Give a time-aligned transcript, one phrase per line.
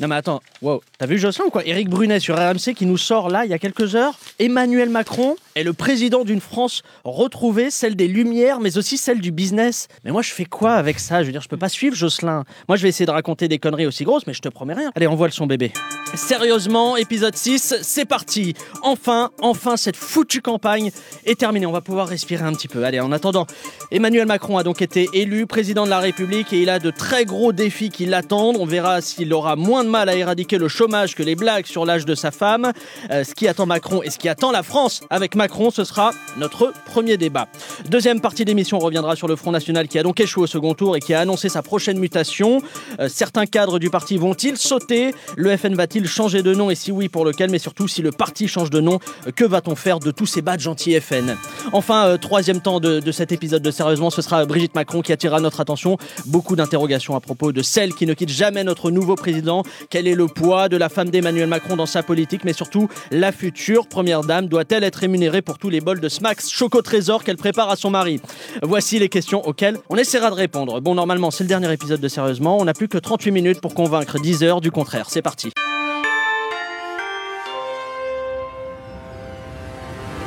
[0.00, 0.80] Non mais attends, wow.
[0.96, 1.66] t'as vu Jocelyn ou quoi?
[1.66, 5.34] Éric Brunet sur RMC qui nous sort là, il y a quelques heures, Emmanuel Macron
[5.56, 9.88] est le président d'une France retrouvée, celle des Lumières, mais aussi celle du business.
[10.04, 11.22] Mais moi je fais quoi avec ça?
[11.22, 12.44] Je veux dire, je peux pas suivre Jocelyn.
[12.68, 14.92] Moi je vais essayer de raconter des conneries aussi grosses, mais je te promets rien.
[14.94, 15.72] Allez, on voit le son bébé.
[16.14, 20.90] Sérieusement, épisode 6, c'est parti Enfin, enfin, cette foutue campagne
[21.26, 21.66] est terminée.
[21.66, 22.84] On va pouvoir respirer un petit peu.
[22.84, 23.46] Allez, en attendant,
[23.90, 27.24] Emmanuel Macron a donc été élu président de la République et il a de très
[27.24, 28.56] gros défis qui l'attendent.
[28.58, 31.84] On verra s'il aura moins de mal à éradiquer le chômage que les blagues sur
[31.84, 32.72] l'âge de sa femme.
[33.10, 36.12] Euh, ce qui attend Macron et ce qui attend la France avec Macron, ce sera
[36.36, 37.48] notre premier débat.
[37.88, 40.96] Deuxième partie d'émission reviendra sur le Front National qui a donc échoué au second tour
[40.96, 42.60] et qui a annoncé sa prochaine mutation.
[43.00, 45.14] Euh, certains cadres du parti vont-ils sauter?
[45.36, 46.70] Le FN va-t-il changer de nom?
[46.70, 47.50] Et si oui, pour lequel?
[47.50, 48.98] Mais surtout, si le parti change de nom,
[49.36, 51.36] que va-t-on faire de tous ces badges anti-FN
[51.72, 55.40] Enfin, euh, troisième temps de, cet épisode de Sérieusement, ce sera Brigitte Macron qui attirera
[55.40, 55.96] notre attention.
[56.26, 60.14] Beaucoup d'interrogations à propos de celle qui ne quitte jamais notre nouveau président quel est
[60.14, 64.22] le poids de la femme d'Emmanuel Macron dans sa politique, mais surtout la future première
[64.22, 67.76] dame doit-elle être rémunérée pour tous les bols de Smacks Choco Trésor qu'elle prépare à
[67.76, 68.20] son mari
[68.62, 70.80] Voici les questions auxquelles on essaiera de répondre.
[70.80, 72.58] Bon, normalement, c'est le dernier épisode de Sérieusement.
[72.58, 75.06] On n'a plus que 38 minutes pour convaincre 10 heures du contraire.
[75.10, 75.52] C'est parti.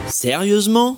[0.08, 0.98] Sérieusement?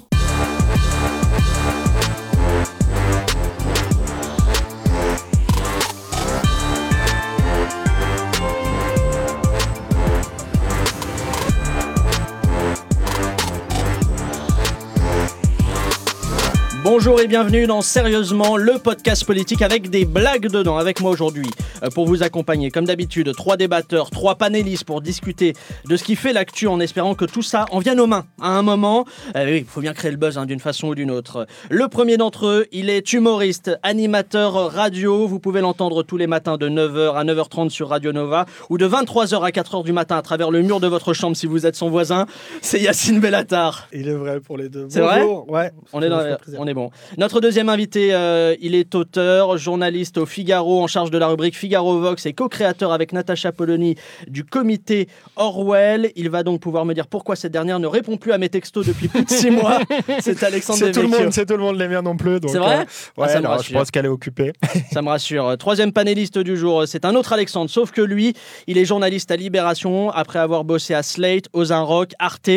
[16.96, 20.78] Bonjour et bienvenue dans Sérieusement, le podcast politique avec des blagues dedans.
[20.78, 21.50] Avec moi aujourd'hui,
[21.82, 25.54] euh, pour vous accompagner, comme d'habitude, trois débatteurs, trois panélistes pour discuter
[25.90, 28.50] de ce qui fait l'actu en espérant que tout ça en vienne aux mains à
[28.50, 29.06] un moment.
[29.36, 31.48] Euh, oui, il faut bien créer le buzz hein, d'une façon ou d'une autre.
[31.72, 35.26] Le premier d'entre eux, il est humoriste, animateur radio.
[35.26, 38.88] Vous pouvez l'entendre tous les matins de 9h à 9h30 sur Radio Nova ou de
[38.88, 41.76] 23h à 4h du matin à travers le mur de votre chambre si vous êtes
[41.76, 42.28] son voisin.
[42.62, 43.88] C'est Yacine Bellatar.
[43.94, 44.86] Il est vrai pour les deux.
[44.90, 45.72] C'est vrai Ouais.
[45.92, 46.22] On est, dans,
[46.60, 46.83] on est bon.
[47.18, 51.56] Notre deuxième invité, euh, il est auteur, journaliste au Figaro en charge de la rubrique
[51.56, 53.96] Figaro Vox et co-créateur avec Natacha Polony
[54.28, 56.12] du comité Orwell.
[56.16, 58.86] Il va donc pouvoir me dire pourquoi cette dernière ne répond plus à mes textos
[58.86, 59.80] depuis plus de six mois.
[60.20, 62.40] C'est Alexandre C'est tout le monde, c'est tout le monde les miens non plus.
[62.48, 62.84] C'est vrai euh,
[63.18, 64.54] Ouais, Ah, ça me alors, je pense qu'elle est occupée.
[64.92, 65.58] Ça me rassure.
[65.58, 68.34] Troisième panéliste du jour, c'est un autre Alexandre, sauf que lui,
[68.68, 72.50] il est journaliste à Libération après avoir bossé à Slate, Rock, Arte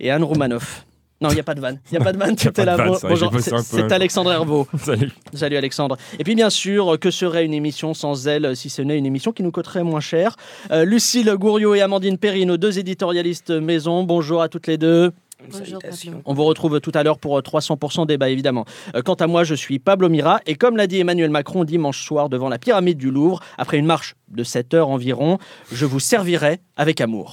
[0.00, 0.84] et Anne Roumanoff.
[1.20, 1.80] Non, il n'y a pas de vanne.
[1.90, 2.98] Il n'y a pas de vanne, Y a tout pas est de là.
[3.02, 3.92] bonjour, c'est.
[3.92, 4.68] Alexandre Herbeau.
[4.78, 5.10] Salut.
[5.34, 5.96] Salut Alexandre.
[6.18, 9.32] Et puis bien sûr, que serait une émission sans elle, si ce n'est une émission
[9.32, 10.36] qui nous coûterait moins cher?
[10.70, 14.04] Euh, Lucille Gouriot et Amandine Perry, nos deux éditorialistes maison.
[14.04, 15.12] Bonjour à toutes les deux.
[15.50, 15.78] Bonjour.
[16.24, 18.64] On vous retrouve tout à l'heure pour euh, 300% débat, évidemment.
[18.94, 22.04] Euh, Quant à moi, je suis Pablo Mira, et comme l'a dit Emmanuel Macron dimanche
[22.04, 25.38] soir devant la pyramide du Louvre, après une marche de 7 heures environ,
[25.72, 27.32] je vous servirai avec amour.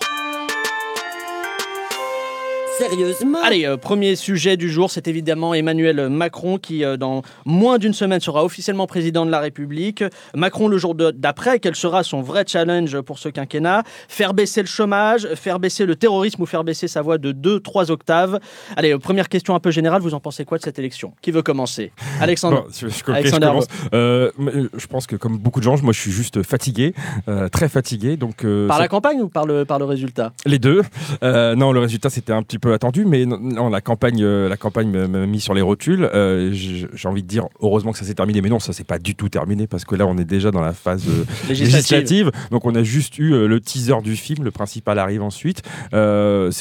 [2.78, 7.78] Sérieusement Allez, euh, premier sujet du jour, c'est évidemment Emmanuel Macron qui, euh, dans moins
[7.78, 10.04] d'une semaine, sera officiellement président de la République.
[10.36, 13.84] Macron, le jour d'après, quel sera son vrai challenge pour ce quinquennat?
[14.10, 17.92] Faire baisser le chômage, faire baisser le terrorisme ou faire baisser sa voix de 2-3
[17.92, 18.40] octaves?
[18.76, 21.14] Allez, euh, première question un peu générale, vous en pensez quoi de cette élection?
[21.22, 21.92] Qui veut commencer?
[22.20, 24.32] Alexandre Bon, je, Alexandre je commence.
[24.38, 26.94] Mais, je pense que comme beaucoup de gens, moi je suis juste fatigué,
[27.28, 28.18] euh, très fatigué.
[28.18, 30.34] Donc euh, Par la campagne ou par le, par le résultat?
[30.46, 30.82] Les deux.
[31.24, 34.50] Euh, non, le résultat c'était un petit peu attendu, mais non, non, la campagne, euh,
[34.50, 36.10] la campagne m'a mis sur les rotules.
[36.14, 39.00] Euh, J'ai envie de dire heureusement que ça s'est terminé, mais non, ça s'est pas
[39.00, 41.76] du tout terminé parce que là on est déjà dans la phase euh, Législative.
[41.76, 42.32] législative.
[42.52, 45.62] Donc on a juste eu le teaser du film, le principal arrive ensuite.
[45.92, 45.98] Ça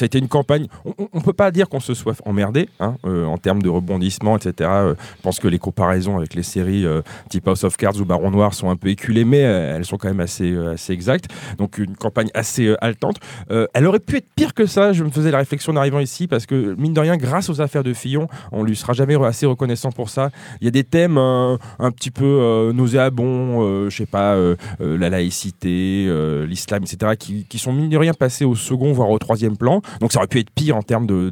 [0.01, 0.67] a été une campagne.
[0.85, 4.69] On, on- peut pas dire qu'on se soit emmerdé hein, en termes de rebondissement, etc.
[5.17, 6.85] Je pense que les comparaisons avec les séries
[7.29, 10.07] type House of Cards ou Baron Noir sont un peu éculées, mais elles sont quand
[10.07, 11.25] même assez, assez exactes.
[11.57, 13.17] Donc une campagne assez haletante.
[13.49, 14.93] Elle aurait pu être pire que ça.
[14.93, 17.61] Je me faisais la réflexion en arrivant ici parce que mine de rien, grâce aux
[17.61, 20.29] affaires de Fillon, on lui sera jamais assez reconnaissant pour ça.
[20.61, 24.35] Il y a des thèmes euh, un petit peu euh, nauséabonds, euh, je sais pas,
[24.35, 26.07] euh, la laïcité,
[26.47, 29.81] l'islam, etc., qui, sont mine de rien passés au second voire au troisième plan.
[30.01, 31.31] Donc ça aurait pu être pire en termes de,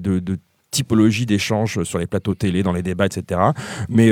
[0.71, 3.39] typologie d'échanges sur les plateaux télé, dans les débats, etc.
[3.89, 4.09] Mais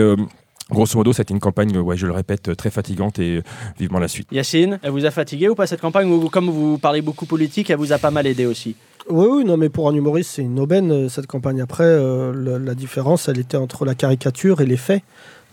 [0.70, 3.42] grosso modo, c'était une campagne, je le répète, très fatigante et
[3.80, 4.28] vivement la suite.
[4.32, 7.70] Yacine, elle vous a fatigué ou pas cette campagne Ou comme vous parlez beaucoup politique,
[7.70, 8.76] elle vous a pas mal aidé aussi?
[9.12, 11.60] Oui, oui, non, mais pour un humoriste, c'est une aubaine euh, cette campagne.
[11.62, 15.04] Après, euh, le- la différence, elle était entre la caricature et les faits.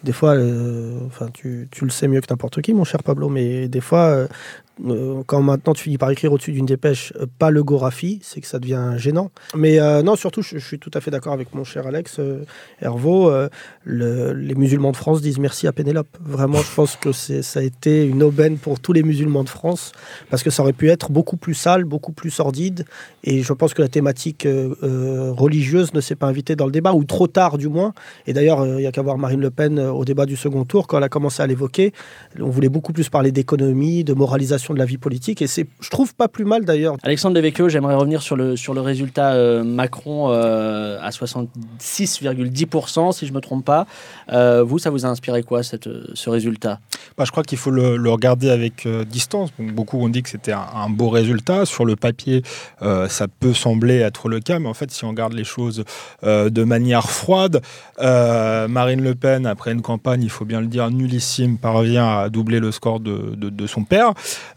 [0.05, 3.29] Des fois, euh, enfin, tu, tu le sais mieux que n'importe qui, mon cher Pablo,
[3.29, 4.29] mais des fois,
[4.87, 8.41] euh, quand maintenant tu finis par écrire au-dessus d'une dépêche, euh, pas le Gorafi, c'est
[8.41, 9.31] que ça devient gênant.
[9.55, 12.21] Mais euh, non, surtout, je, suis tout à fait d'accord avec mon cher Alex
[12.81, 13.31] Hervaux.
[13.85, 16.09] le- les musulmans de France disent merci à Pénélope.
[16.21, 19.93] Vraiment, je pense que ça a été une aubaine pour tous les musulmans de France,
[20.31, 22.85] parce que ça aurait pu être beaucoup plus sale, beaucoup plus sordide.
[23.25, 24.47] Et je pense que la thématique
[24.83, 27.95] religieuse ne s'est pas invitée dans le débat, ou trop tard du moins.
[28.27, 30.87] Et d'ailleurs, il y a qu'à voir Marine Le Pen au débat du second tour,
[30.87, 31.93] quand elle a commencé à l'évoquer.
[32.41, 35.43] On voulait beaucoup plus parler d'économie, de moralisation de la vie politique.
[35.43, 36.97] Et c'est, je trouve, pas plus mal d'ailleurs.
[37.03, 43.27] Alexandre Devecchio, j'aimerais revenir sur le, sur le résultat euh, Macron euh, à 66,10%, si
[43.27, 43.87] je ne me trompe pas.
[44.33, 46.81] Euh, vous, ça vous a inspiré quoi, cette, ce résultat?
[47.17, 49.51] Bah, je crois qu'il faut le, le regarder avec euh, distance.
[49.59, 51.67] Donc, beaucoup ont dit que c'était un, un beau résultat.
[51.67, 52.43] Sur le papier,
[52.83, 55.85] euh, ça peut sembler être le cas, mais en fait, si on regarde les choses
[56.25, 57.61] euh, de manière froide,
[58.01, 62.29] euh, Marine Le Pen, après une campagne, il faut bien le dire, nullissime, parvient à
[62.29, 64.13] doubler le score de, de- de son père.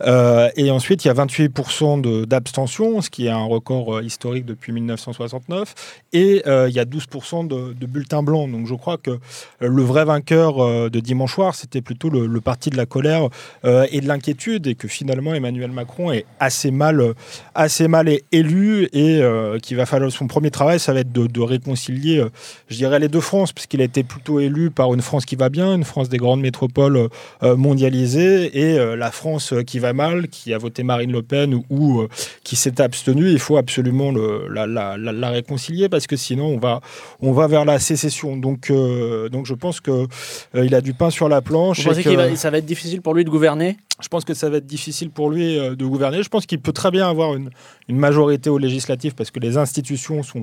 [0.05, 4.03] Euh, et ensuite, il y a 28% de- d'abstention, ce qui est un record euh,
[4.03, 6.03] historique depuis 1969.
[6.13, 8.49] Et euh, il y a 12% de, bulletins blancs.
[8.51, 9.19] Donc je crois que
[9.59, 13.27] le vrai vainqueur de dimanche soir, c'était plutôt le, parti de la colère
[13.65, 17.13] et de l'inquiétude, et que finalement Emmanuel Macron est assez mal,
[17.53, 19.21] assez mal élu, et
[19.61, 22.23] qu'il va falloir son premier travail, ça va être de, de réconcilier,
[22.69, 25.49] je dirais, les deux France, puisqu'il a été plutôt élu par une France qui va
[25.49, 27.09] bien, une France des grandes métropoles
[27.41, 32.01] mondialisées, et la France qui va mal, qui a voté Marine Le Pen ou, ou,
[32.01, 32.07] euh,
[32.43, 33.29] qui s'est abstenue.
[33.31, 36.81] Il faut absolument le- la, la- la- la réconcilier, parce que sinon on va,
[37.21, 38.37] on va vers la sécession.
[38.37, 41.79] Donc, euh, donc je pense que euh, il a du pain sur la planche.
[41.79, 43.77] Vous et pensez que- va, ça va être difficile pour lui de gouverner?
[44.01, 46.23] Je pense que ça va être difficile pour lui de gouverner.
[46.23, 47.51] Je pense qu'il peut très bien avoir une,
[47.87, 50.41] une majorité aux législatives parce que les institutions sont,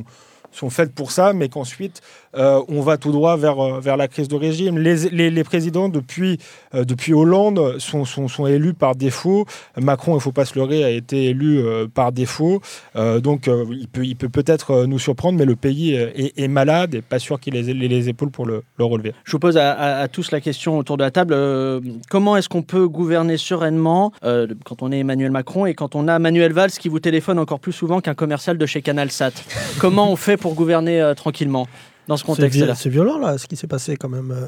[0.53, 2.03] sont faites pour ça, mais qu'ensuite
[2.37, 4.79] euh, on va tout droit vers, euh, vers la crise de régime.
[4.79, 6.39] Les, les, présidents depuis,
[6.75, 9.47] euh, depuis Hollande sont, sont, élus par défaut.
[9.77, 11.63] Macron, il ne faut pas se leurrer, a été élu
[11.93, 12.61] par défaut.
[12.95, 17.19] Donc il peut il peut peut-être nous surprendre, mais le pays est, malade et pas
[17.19, 19.13] sûr qu'il ait les, les épaules pour le, le relever.
[19.25, 21.37] Je vous pose à, tous la question autour de la table.
[22.09, 26.19] comment est-ce qu'on peut gouverner sereinement quand on est Emmanuel Macron et quand on a
[26.19, 29.33] Manuel Valls qui vous téléphone encore plus souvent qu'un commercial de chez CanalSat
[29.79, 31.67] Comment on fait pour gouverner euh, tranquillement
[32.09, 32.75] dans ce contexte-là.
[32.75, 34.47] c'est violent là, ce qui s'est passé quand même euh,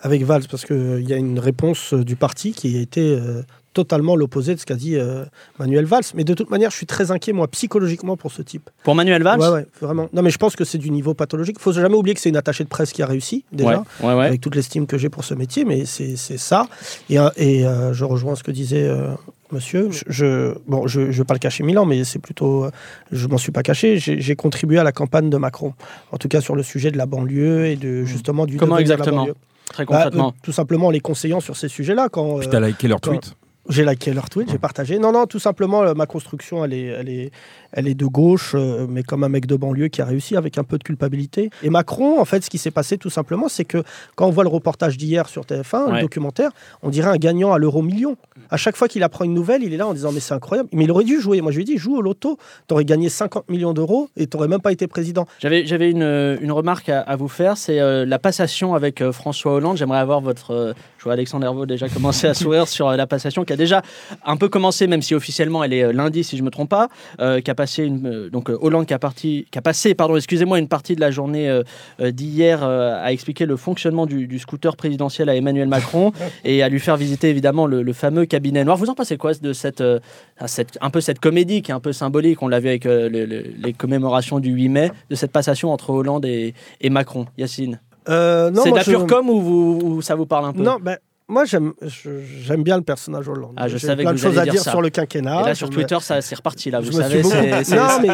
[0.00, 3.42] avec Valls, parce qu'il y a une réponse euh, du parti qui a été euh,
[3.72, 5.24] totalement l'opposé de ce qu'a dit euh,
[5.58, 6.02] Manuel Valls.
[6.14, 8.68] Mais de toute manière, je suis très inquiet, moi, psychologiquement, pour ce type.
[8.84, 9.40] Pour Manuel Valls?
[9.40, 10.08] Ouais, ouais, vraiment.
[10.12, 11.56] Non, mais je pense que c'est du niveau pathologique.
[11.58, 14.08] Il faut jamais oublier que c'est une attachée de presse qui a réussi, déjà, Ouais,
[14.08, 14.26] ouais, ouais.
[14.26, 16.66] avec toute l'estime que j'ai pour ce métier, mais c'est c'est ça.
[17.10, 19.12] Et, euh, et euh, je rejoins ce que disait euh,
[19.50, 19.90] monsieur.
[19.90, 22.64] Je, je- bon, je ne vais pas le cacher Milan, mais c'est plutôt.
[22.64, 22.70] euh,
[23.10, 23.98] je m'en suis pas caché.
[23.98, 25.74] J'ai j'ai contribué à la campagne de Macron,
[26.10, 28.56] en tout cas sur le sujet de la banlieue et de justement du.
[28.56, 28.58] Mmh.
[28.58, 29.22] Comment devenir de la exactement?
[29.22, 29.34] banlieue.
[29.68, 30.28] Très Bah, concrètement.
[30.28, 32.08] euh, Tout simplement en les conseillant sur ces sujets-là.
[32.10, 33.34] Quand, Puis euh, t'as liké leur quand- tweet.
[33.68, 34.98] J'ai liké leur tweet, j'ai partagé.
[34.98, 37.30] Non, non, tout simplement, euh, ma construction, elle est, elle est,
[37.72, 40.58] elle est de gauche, euh, mais comme un mec de banlieue qui a réussi avec
[40.58, 41.50] un peu de culpabilité.
[41.62, 43.82] Et Macron, en fait, ce qui s'est passé tout simplement, c'est que
[44.16, 45.94] quand on voit le reportage d'hier sur TF1, Ouais.
[45.96, 46.50] le documentaire,
[46.82, 48.16] on dirait un gagnant à l'euro million.
[48.50, 50.68] À chaque fois qu'il apprend une nouvelle, il est là en disant mais c'est incroyable.
[50.72, 51.40] Mais il aurait dû jouer.
[51.40, 54.48] Moi, je lui ai dit joue au loto, t'aurais gagné 50 millions d'euros et t'aurais
[54.48, 55.26] même pas été président.
[55.38, 59.12] J'avais, j'avais une, une remarque à, à vous faire, c'est euh, la passation avec euh,
[59.12, 59.76] François Hollande.
[59.76, 60.74] J'aimerais avoir votre...
[61.02, 63.82] je vois Alexandre Hervaux déjà commencer à sourire sur euh, la passation qui a déjà
[64.24, 66.68] un peu commencé, même si officiellement elle est euh, lundi, si je ne me trompe
[66.70, 66.86] pas,
[67.20, 70.60] euh, qui a passé une, donc Hollande qui a, parti, qui a passé, pardon, excusez-moi,
[70.60, 71.64] une partie de la journée euh,
[72.12, 76.12] d'hier euh, à expliquer le fonctionnement du, du scooter présidentiel à Emmanuel Macron
[76.44, 78.76] et à lui faire visiter évidemment le, le fameux cabinet noir.
[78.76, 82.42] Vous en pensez quoi de cette, un peu cette comédie qui est un peu symbolique,
[82.42, 83.26] on l'a vu avec le- le-
[83.60, 87.26] les commémorations du 8 mai, de cette passation entre Hollande et, et Macron.
[87.38, 90.46] Yacine Euh, non, C'est de la je- pure com ou, vous, ou ça vous parle
[90.46, 90.62] un peu?
[90.62, 90.98] Non, ben.
[91.32, 91.72] Moi, j'aime,
[92.62, 93.54] bien le personnage Hollande.
[93.56, 94.70] Ah, je J'ai savais plein que de vous choses à dire dire ça.
[94.70, 95.40] sur le quinquennat.
[95.40, 97.22] Et là sur Je me- Twitter, ça c'est reparti là, je vous me savez.
[97.22, 98.08] suis beaucoup- c'est- c'est- Non, mais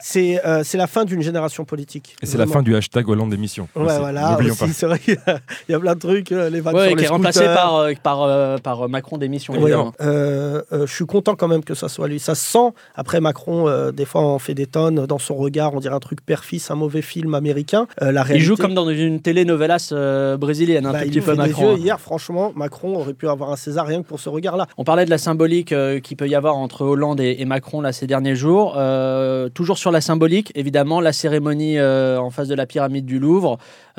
[0.00, 2.16] c'est euh, c'est la fin d'une génération politique.
[2.22, 2.60] Et c'est la Vraiment.
[2.60, 3.68] fin du hashtag Hollande d'émission.
[3.76, 3.98] Ouais, aussi.
[3.98, 4.30] voilà.
[4.30, 4.72] N'oublions aussi, pas.
[4.72, 6.88] C'est vrai qu'il y a- il y a plein de trucs, euh, les vannes Ouais,
[6.88, 7.54] sur qui les est remplacé scooters.
[7.54, 9.52] par, euh, par, euh, par Macron d'émission.
[9.52, 9.92] Ouais, évidemment.
[10.00, 12.18] euh, euh, je suis content quand même que ça soit lui.
[12.18, 12.72] Ça se sent.
[12.94, 15.74] Après Macron, euh, des fois, on fait des tonnes dans son regard.
[15.74, 17.86] On dirait un truc père-fils, un mauvais film américain.
[18.00, 21.10] Euh, la Il réalité, joue comme dans une telenovelas euh, brésilienne, un bah, tout il
[21.12, 21.72] petit peu les Macron.
[21.76, 21.78] yeux.
[21.78, 24.66] Hier, franchement, Macron aurait pu avoir un César rien que pour ce regard-là.
[24.76, 27.92] On parlait de la symbolique euh, qu'il peut y avoir entre Hollande et, Macron là,
[27.92, 28.74] ces derniers jours.
[28.76, 33.18] Euh, toujours sur la symbolique, évidemment, la cérémonie euh, en face de la pyramide du
[33.18, 33.58] Louvre,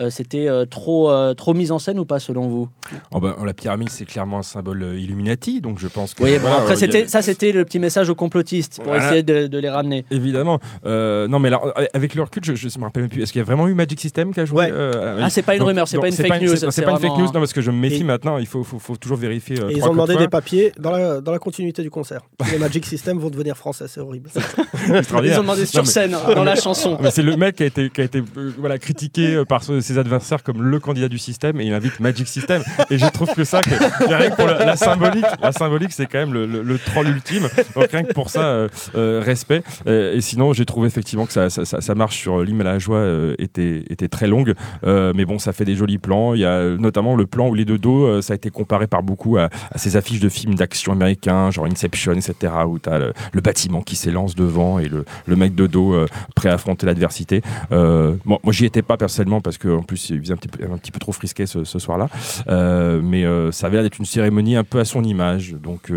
[0.10, 2.70] c'était euh, trop, euh, trop mise en scène ou pas selon vous?
[3.12, 6.24] Oh, bah, la pyramide, c'est clairement un symbole euh, Illuminati, donc je pense que.
[6.24, 9.06] Oui, bon, voilà, après, euh, a- ça c'était le petit message aux complotistes pour Voilà.
[9.06, 10.06] essayer de, de les ramener.
[10.12, 10.60] Évidemment.
[10.86, 13.22] Euh, non, mais alors, euh, avec le recul, je ne me rappelle même plus.
[13.24, 14.70] Est-ce qu'il y a vraiment eu Magic System qui a joué Ouais.
[14.72, 16.92] euh, Ah, c'est pas une donc- rumeur, c'est pas une fake news, C'est c'est pas
[16.92, 18.38] une fake news, non, parce que je me méfie Et- maintenant.
[18.38, 19.60] il faut, faut, faut toujours vérifier.
[19.62, 22.22] euh, Et ils ont demandé des papiers dans la, dans la continuité du concert.
[22.52, 24.30] Les Magic System vont devenir français, c'est horrible.
[24.88, 24.94] Ils
[25.38, 26.98] ont demandé sur Non, mais- scène, dans la chanson.
[27.10, 29.82] C'est le mec qui a été, qui a été euh, voilà, critiqué euh, par ce-
[29.86, 32.64] ses adversaires comme le candidat du système et il invite Magic System.
[32.90, 36.78] Et je trouve que ça, que, que la, symbolique, la symbolique c'est quand même le,
[36.78, 37.48] troll ultime.
[37.76, 39.64] Donc rien que pour ça, euh, euh, respect.
[39.88, 43.06] Euh, et sinon, j'ai trouvé effectivement que ça, ça, marche sur l'hymne à la joie
[43.40, 44.54] était, était très longue.
[44.84, 46.34] Mais bon, ça fait des jolis plans.
[46.34, 49.04] Il y a notamment le plan où les deux dos, ça a été comparé par
[49.04, 53.42] beaucoup à, ces affiches de films d'action américains, genre Inception, etc., où tu as le,
[53.42, 55.96] bâtiment qui s'élance devant et le, mec de dos
[56.36, 57.42] prêt à affronter l'adversité.
[57.72, 61.46] Moi, j'y étais pas personnellement parce qu'en plus, il faisait un petit peu, trop frisqué
[61.46, 62.10] ce, ce soir-là.
[62.48, 65.54] Euh, mais euh, ça avait l'air d'être une cérémonie un peu à son image.
[65.54, 65.92] Donc.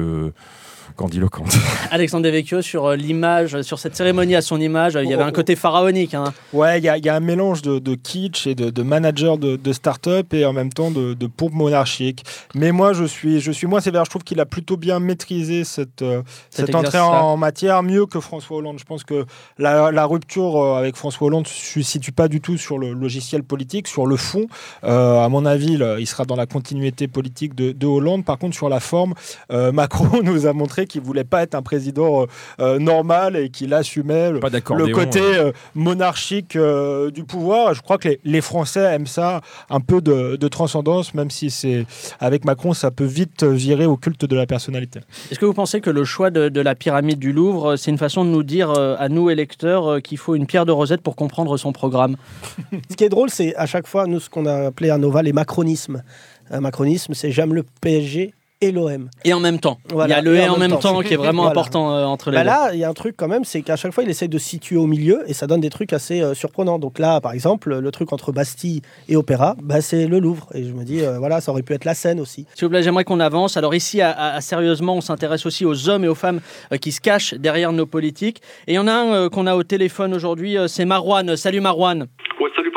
[0.99, 1.57] Euh, grandiloquente.
[1.90, 5.23] Alexandre Devecchio sur euh, l'image, sur cette cérémonie à son image, euh, il y avait
[5.23, 6.14] un côté pharaonique.
[6.14, 6.33] hein.
[6.52, 8.83] Ouais, il y, a- il y a un mélange de, de kitsch et de, de
[8.83, 12.25] manager de, de start-up et en même temps de, de pompe monarchique.
[12.55, 14.05] Mais moi, je suis, je suis moins sévère.
[14.05, 18.21] Je trouve qu'il a plutôt bien maîtrisé cette, euh, cette entrée en matière mieux que
[18.21, 18.78] François Hollande.
[18.78, 19.25] Je pense que
[19.59, 22.93] la, la rupture euh, avec François Hollande ne se situe pas du tout sur le
[22.93, 24.47] logiciel politique, sur le fond.
[24.85, 28.25] Euh, à mon avis, là, il sera dans la continuité politique de, de Hollande.
[28.25, 29.14] Par contre, sur la forme,
[29.52, 32.26] euh, Macron nous a montré qu'il voulait pas être un président euh,
[32.61, 34.76] euh, normal et qu'il assumait le, d'accord.
[34.76, 34.87] hein.
[34.87, 37.75] le côté euh, monarchique euh, du pouvoir.
[37.75, 39.40] Je crois que les, les Français aiment ça,
[39.71, 41.87] un peu de, de transcendance, même si c'est
[42.21, 45.00] avec Macron, ça peut vite virer au culte de la personnalité.
[45.30, 47.99] Est-ce que vous pensez que le choix de, de la pyramide du Louvre, c'est une
[47.99, 51.02] façon de nous dire euh, à nous, électeurs, euh, qu'il faut une pierre de Rosette
[51.02, 52.16] pour comprendre son programme?
[52.90, 55.23] Ce qui est drôle, c'est à chaque fois, nous, ce qu'on a appelé à Nova
[55.23, 56.02] les macronismes.
[56.50, 59.09] Un macronisme, c'est j'aime le PSG et l'OM.
[59.25, 59.79] Et en même temps.
[59.91, 61.53] Voilà, il y a le et, en même temps, qui est vraiment Voilà.
[61.53, 62.47] important euh, entre les Bah deux.
[62.49, 64.38] là, il y a un truc quand même, c'est qu'à chaque fois, il essaye de
[64.38, 66.79] se situer au milieu et ça donne des trucs assez euh, surprenants.
[66.81, 70.49] Donc là, par exemple, le truc entre Bastille et Opéra, bah, c'est le Louvre.
[70.55, 72.47] Et je me dis, euh, voilà, ça aurait pu être la Seine aussi.
[72.55, 73.57] S'il vous plaît, j'aimerais qu'on avance.
[73.57, 76.41] Alors ici, à, à- à sérieusement, on s'intéresse aussi aux hommes et aux femmes
[76.73, 78.43] euh, qui se cachent derrière nos politiques.
[78.67, 81.37] Et il y en a un euh, qu'on a au téléphone aujourd'hui, euh, c'est Marouane.
[81.37, 82.07] Salut Marouane.
[82.41, 82.68] Ouais, salut.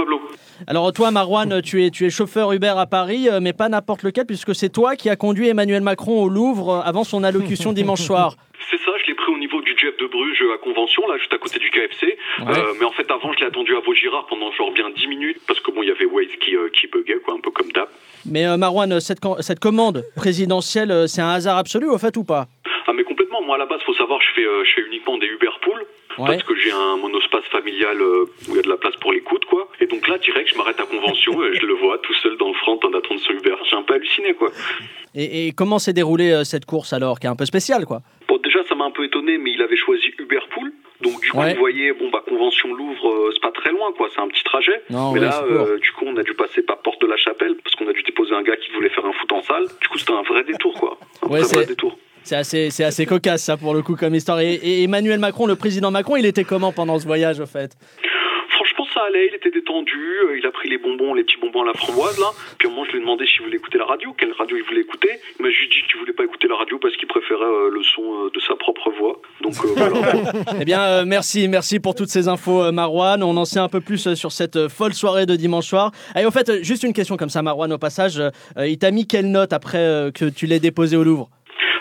[0.68, 4.04] Alors toi, Marouane, tu es, tu es chauffeur Uber à Paris, euh, mais pas n'importe
[4.04, 7.74] lequel, puisque c'est toi qui as conduit Emmanuel Macron au Louvre euh, avant son allocution
[7.74, 8.36] dimanche soir.
[8.70, 11.34] C'est ça, je l'ai pris au niveau du Jeff de Bruges à Convention, là, juste
[11.34, 12.06] à côté du KFC.
[12.06, 12.58] Ouais.
[12.58, 15.40] Euh, mais en fait, avant, je l'ai attendu à Vaugirard pendant genre bien 10 minutes,
[15.48, 17.72] parce que bon, il y avait Waze qui, euh, qui buguait, quoi, un peu comme
[17.72, 17.88] d'hab.
[18.26, 22.16] Mais euh, Marouane, cette, com- cette commande présidentielle, euh, c'est un hasard absolu, au fait,
[22.18, 22.46] ou pas?
[22.88, 23.42] Ah, mais complètement.
[23.42, 25.84] Moi, à la base, faut savoir, je fais, euh, je fais uniquement des Uber Pool,
[26.18, 26.26] Ouais.
[26.28, 29.14] parce que j'ai un monospace familial euh, où il y a de la place pour
[29.14, 29.68] les coudes, quoi.
[29.80, 32.48] Et donc là, direct, je m'arrête à Convention, et je le vois tout seul dans
[32.50, 33.56] le front en attendant son Uber.
[33.70, 34.50] J'ai un peu halluciné, quoi.
[35.16, 38.02] Et, et comment s'est déroulée euh, cette course alors, qui est un peu spéciale, quoi?
[38.28, 40.72] Bon, déjà, ça m'a un peu étonné, mais il avait choisi Uber Pool.
[41.02, 41.54] Donc, du coup, Ouais.
[41.54, 44.08] vous voyez, bon, bah, Convention Louvre, euh, c'est pas très loin, quoi.
[44.14, 44.82] C'est un petit trajet.
[44.90, 47.18] Non, mais ouais, là, euh, du coup, on a dû passer par Porte de la
[47.18, 49.66] Chapelle, parce qu'on a dû déposer un gars qui voulait faire un foot en salle.
[49.82, 50.98] Du coup, c'était un vrai détour, quoi.
[51.24, 51.98] Un Ouais, vrai, détour.
[52.24, 54.40] C'est assez, c'est assez cocasse, ça, pour le coup, comme histoire.
[54.40, 57.76] Et, et Emmanuel Macron, le président Macron, il était comment pendant ce voyage, au fait?
[58.50, 61.64] Franchement, ça allait, il était détendu, euh, il a pris les bonbons, les petits bonbons
[61.64, 62.28] à la framboise, là.
[62.60, 64.64] Puis au moment, je lui ai demandé s'il voulait écouter la radio, quelle radio il
[64.64, 65.10] voulait écouter?
[65.40, 67.82] Il m'a juste dit qu'il voulait pas écouter la radio parce qu'il préférait euh, le
[67.82, 69.20] son euh, de sa propre voix.
[69.42, 70.12] Donc voilà.
[70.62, 73.24] Eh bien, merci, merci pour toutes ces infos, Marouane.
[73.24, 75.92] On en sait un peu plus sur cette folle soirée de dimanche soir.
[76.16, 78.22] Et au fait, juste une question comme ça, Marouane, au passage.
[78.58, 81.30] il t'a mis quelle note après que tu l'aies déposé au Louvre?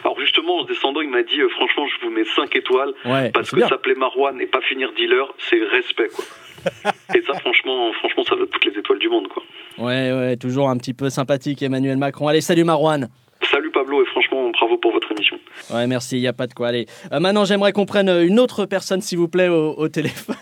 [0.04, 0.20] Alors
[0.59, 2.92] en se descendant, il m'a dit, euh, franchement, je vous mets 5 étoiles.
[3.04, 6.25] Ouais, Parce que s'appeler Marouane et pas finir dealer, c'est respect, quoi.
[7.14, 9.42] et ça, franchement, franchement, ça vaut toutes les étoiles du monde, quoi.
[9.78, 12.28] Ouais, ouais, toujours un petit peu sympathique, Emmanuel Macron.
[12.28, 13.09] Allez, salut Marouane.
[13.50, 15.38] Salut Pablo, et franchement, bravo pour votre émission.
[15.73, 16.69] Ouais, merci, il n'y a pas de quoi.
[16.69, 19.88] Allez, Euh, maintenant, j'aimerais qu'on prenne euh, une autre personne, s'il vous plaît, au, au
[19.88, 20.37] téléphone.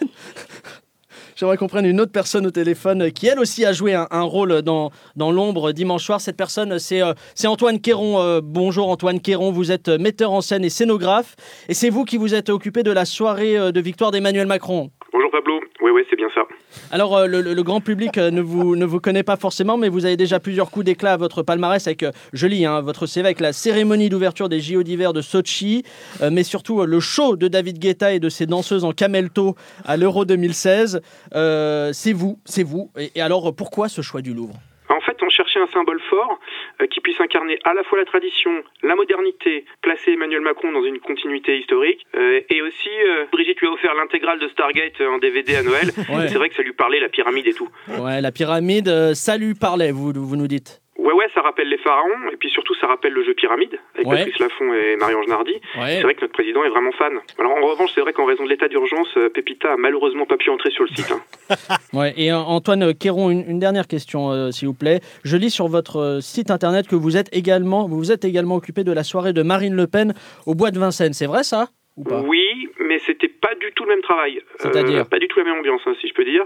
[1.38, 4.62] J'aimerais qu'on prenne une autre personne au téléphone qui, elle aussi, a joué un, rôle
[4.62, 6.20] dans, dans l'ombre dimanche soir.
[6.20, 7.12] Cette personne, c'est euh,
[7.46, 8.20] Antoine Quéron.
[8.20, 11.36] Euh, bonjour Antoine Quéron, vous êtes euh, metteur en scène et scénographe.
[11.68, 14.90] Et c'est vous qui vous êtes occupé de la soirée de victoire d'Emmanuel Macron.
[15.12, 16.42] Bonjour Pablo, oui, oui, c'est bien ça.
[16.90, 20.40] Alors, euh, le, grand public euh, ne, vous, connaît pas forcément, mais vous avez déjà
[20.40, 23.52] plusieurs coups d'éclat à votre palmarès avec, euh, je lis, hein, votre CV avec la
[23.52, 25.84] cérémonie d'ouverture des JO d'hiver de Sochi,
[26.30, 29.54] mais surtout le show de David Guetta et de ses danseuses en camelto
[29.84, 31.00] à l'Euro 2016.
[31.34, 32.90] Euh, c'est vous, c'est vous.
[32.96, 34.54] Et, alors, pourquoi ce choix du Louvre?
[34.88, 36.38] En fait, on cherchait un symbole fort
[36.86, 38.50] qui puisse incarner à la fois la tradition,
[38.82, 43.66] la modernité, placer Emmanuel Macron dans une continuité historique, euh, et aussi, euh, Brigitte lui
[43.68, 45.90] a offert l'intégrale de Stargate euh, en DVD à Noël.
[46.08, 46.28] Ouais.
[46.28, 47.68] C'est vrai que ça lui parlait, la pyramide et tout.
[47.98, 50.80] Ouais, la pyramide, euh, ça lui parlait, vous, vous nous dites.
[50.98, 54.06] Ouais, Ouais, ça rappelle les pharaons, et puis surtout, ça rappelle le jeu Pyramide, avec
[54.06, 54.16] Ouais.
[54.18, 55.52] Patrice Laffont et Marie-Ange Nardi.
[55.76, 55.96] Ouais.
[55.96, 57.12] C'est vrai que notre président est vraiment fan.
[57.38, 60.36] Alors, en revanche, c'est vrai qu'en raison de l'état d'urgence, euh, Pépita a malheureusement pas
[60.36, 61.10] pu entrer sur le site.
[61.12, 61.54] hein.
[61.92, 65.00] Ouais, et euh, Antoine Quéron, une, une dernière question, euh, s'il vous plaît.
[65.24, 68.84] Je lis sur votre site internet que vous êtes également, vous vous êtes également occupé
[68.84, 70.14] de la soirée de Marine Le Pen
[70.46, 71.12] au bois de Vincennes.
[71.14, 71.68] C'est vrai ça?
[71.96, 72.20] Ou pas?
[72.20, 73.27] Oui, mais c'était
[73.68, 74.40] du tout le même travail.
[74.58, 76.44] C'est-à-dire Euh, Pas du tout la même ambiance, hein, si je peux dire.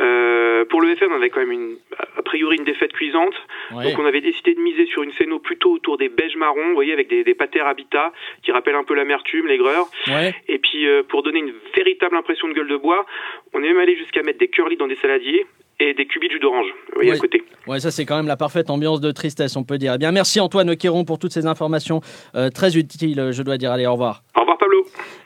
[0.00, 1.76] Euh, pour le FN, on avait quand même une,
[2.18, 3.34] a priori une défaite cuisante.
[3.72, 3.84] Ouais.
[3.84, 6.74] Donc on avait décidé de miser sur une scéno plutôt autour des beiges marrons, vous
[6.74, 9.86] voyez, avec des, des patères habitat qui rappellent un peu l'amertume, l'aigreur.
[10.08, 10.34] Ouais.
[10.48, 13.06] Et puis euh, pour donner une véritable impression de gueule de bois,
[13.54, 15.46] on est même allé jusqu'à mettre des curly dans des saladiers
[15.78, 17.16] et des cubis de jus d'orange, vous voyez Oui.
[17.16, 17.44] à côté.
[17.66, 19.92] Ouais, ça c'est quand même la parfaite ambiance de tristesse, on peut dire.
[19.96, 22.00] Eh bien, merci Antoine Quéron pour toutes ces informations
[22.34, 23.72] euh, très utiles, je dois dire.
[23.72, 24.22] Allez, au revoir.
[24.36, 24.55] Au revoir.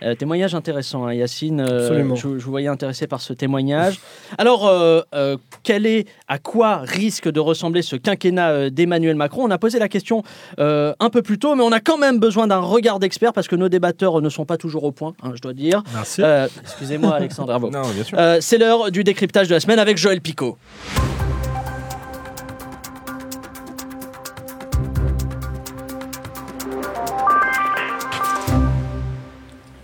[0.03, 1.61] Euh, témoignage intéressant, hein, Yacine.
[1.61, 2.17] euh, Absolument.
[2.17, 4.01] je, vous voyais intéressé par ce témoignage.
[4.39, 9.45] Alors, euh, euh, quel est, à quoi risque de ressembler ce quinquennat d'Emmanuel Macron?
[9.45, 10.23] On a posé la question
[10.59, 13.57] un peu plus tôt, mais on a quand même besoin d'un regard d'expert parce que
[13.57, 15.83] nos débatteurs ne sont pas toujours au point, hein, je dois dire.
[15.95, 16.23] Merci.
[16.63, 17.71] Excusez-moi, Alexandre Herbeau.
[17.71, 18.19] Non, bien sûr.
[18.41, 20.57] C'est l'heure du décryptage de la semaine avec Joël Picot.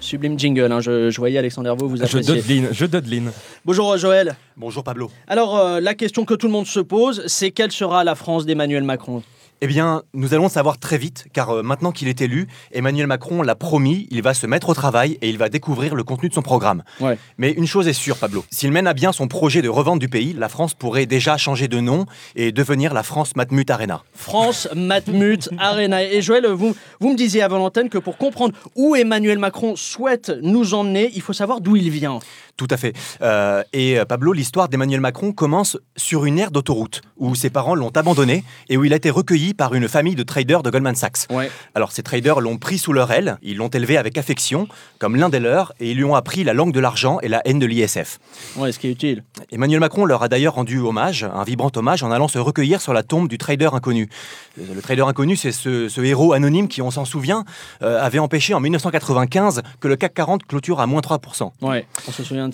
[0.06, 3.32] Sublime jingle, hein, je, je voyais Alexandre Herbeau vous Je dodeline, je dodeline.
[3.64, 4.36] Bonjour Joël.
[4.56, 5.10] Bonjour Pablo.
[5.26, 8.46] Alors euh, la question que tout le monde se pose, c'est quelle sera la France
[8.46, 9.24] d'Emmanuel Macron?
[9.62, 13.06] Eh bien, nous allons le savoir très vite, car euh, maintenant qu'il est élu, Emmanuel
[13.06, 16.28] Macron l'a promis, il va se mettre au travail et il va découvrir le contenu
[16.28, 16.82] de son programme.
[17.00, 17.16] Ouais.
[17.38, 20.10] Mais une chose est sûre, Pablo, s'il mène à bien son projet de revente du
[20.10, 24.02] pays, la France pourrait déjà changer de nom et devenir la France Matmut Arena.
[24.12, 26.04] France, Matmut, Arena.
[26.04, 30.32] Et Joël, vous, vous me disiez avant l'antenne que pour comprendre où Emmanuel Macron souhaite
[30.42, 32.18] nous emmener, il faut savoir d'où il vient.
[32.56, 32.94] Tout à fait.
[33.20, 37.74] Euh, et euh, Pablo, l'histoire d'Emmanuel Macron commence sur une aire d'autoroute où ses parents
[37.74, 40.94] l'ont abandonné et où il a été recueilli par une famille de traders de Goldman
[40.94, 41.26] Sachs.
[41.30, 41.50] Ouais.
[41.74, 45.28] Alors ces traders l'ont pris sous leur aile, ils l'ont élevé avec affection, comme l'un
[45.28, 47.66] des leurs, et ils lui ont appris la langue de l'argent et la haine de
[47.66, 48.18] l'ISF.
[48.56, 49.22] Ouais, ce qui est utile.
[49.52, 52.94] Emmanuel Macron leur a d'ailleurs rendu hommage, un vibrant hommage, en allant se recueillir sur
[52.94, 54.08] la tombe du trader inconnu.
[54.56, 57.44] Le trader inconnu, c'est ce, ce héros anonyme qui, on s'en souvient,
[57.82, 61.50] euh, avait empêché en 1995 que le CAC 40 clôture à moins 3%.
[61.60, 62.45] Ouais, on se souvient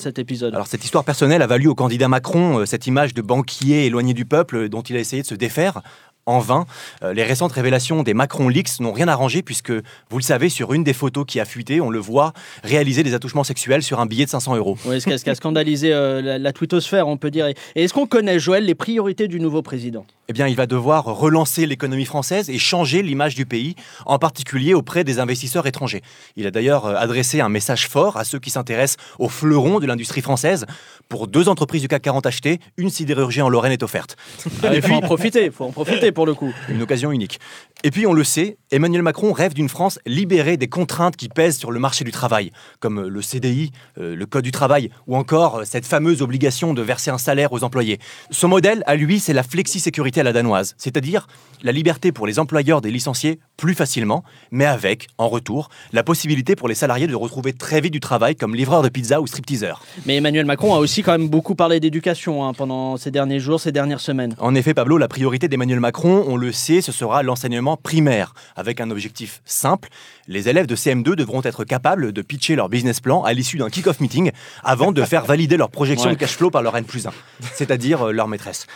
[0.54, 4.14] Alors cette histoire personnelle a valu au candidat Macron euh, cette image de banquier éloigné
[4.14, 5.82] du peuple euh, dont il a essayé de se défaire.
[6.26, 6.66] En vain,
[7.02, 10.72] Euh, les récentes révélations des Macron Leaks n'ont rien arrangé puisque, vous le savez, sur
[10.72, 14.06] une des photos qui a fuité, on le voit réaliser des attouchements sexuels sur un
[14.06, 14.76] billet de 500 euros.
[14.84, 17.46] Ouais, ce qui a, scandalisé euh, la, la twittosphère, on peut dire.
[17.48, 20.06] Et est-ce qu'on connaît, Joël, les priorités du nouveau président?
[20.28, 23.74] Eh bien, il va devoir relancer l'économie française et changer l'image du pays,
[24.06, 26.02] en particulier auprès des investisseurs étrangers.
[26.36, 29.86] Il a d'ailleurs euh, adressé un message fort à ceux qui s'intéressent aux fleurons de
[29.86, 30.66] l'industrie française.
[31.08, 34.16] Pour deux entreprises du CAC 40 achetées, une sidérurgie en Lorraine est offerte.
[34.62, 36.52] Ah, Il faut en profiter, faut en profiter pour le coup.
[36.68, 37.40] Une occasion unique.
[37.84, 41.58] Et puis, on le sait, Emmanuel Macron rêve d'une France libérée des contraintes qui pèsent
[41.58, 45.56] sur le marché du travail, comme le CDI, euh, le Code du travail, ou encore
[45.56, 47.98] euh, cette fameuse obligation de verser un salaire aux employés.
[48.30, 51.26] Son modèle, à lui, c'est la flexi-sécurité à la danoise, c'est-à-dire
[51.62, 56.56] la liberté pour les employeurs de licencier plus facilement, mais avec, en retour, la possibilité
[56.56, 59.82] pour les salariés de retrouver très vite du travail comme livreur de pizza ou stripteaseur.
[60.06, 63.60] Mais Emmanuel Macron a aussi quand même beaucoup parlé d'éducation hein, pendant ces derniers jours,
[63.60, 64.34] ces dernières semaines.
[64.38, 68.80] En effet, Pablo, la priorité d'Emmanuel Macron, on le sait, ce sera l'enseignement primaire, avec
[68.80, 69.88] un objectif simple.
[70.28, 73.70] Les élèves de CM2 devront être capables de pitcher leur business plan à l'issue d'un
[73.70, 74.30] kick-off meeting
[74.64, 76.14] avant de faire valider leur projection Ouais.
[76.14, 77.10] de cash flow par leur N plus 1,
[77.54, 78.66] c'est-à-dire euh, leur maîtresse.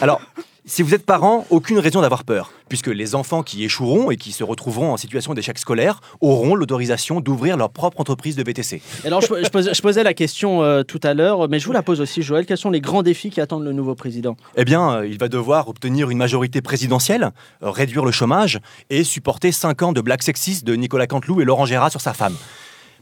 [0.00, 0.20] Alors,
[0.66, 4.32] si vous êtes parent, aucune raison d'avoir peur, puisque les enfants qui échoueront et qui
[4.32, 8.80] se retrouveront en situation d'échec scolaire auront l'autorisation d'ouvrir leur propre entreprise de VTC.
[9.04, 11.72] Alors, je, je posais, je posais la question euh, tout à l'heure, mais je vous
[11.72, 12.46] la pose aussi, Joël.
[12.46, 14.38] Quels sont les grands défis qui attendent le nouveau président?
[14.56, 19.04] Eh bien, euh, il va devoir obtenir une majorité présidentielle, euh, réduire le chômage et
[19.04, 22.36] supporter 5 ans de blagues sexistes de Nicolas Canteloup et Laurent Gérard sur sa femme.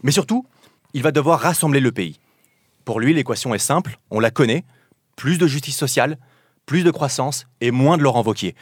[0.02, 0.46] Mais surtout,
[0.94, 2.18] il va devoir rassembler le pays.
[2.84, 4.64] Pour lui, l'équation est simple, on la connaît,
[5.14, 6.18] plus de justice sociale,
[6.66, 8.54] plus de croissance et moins de Laurent Wauquiez.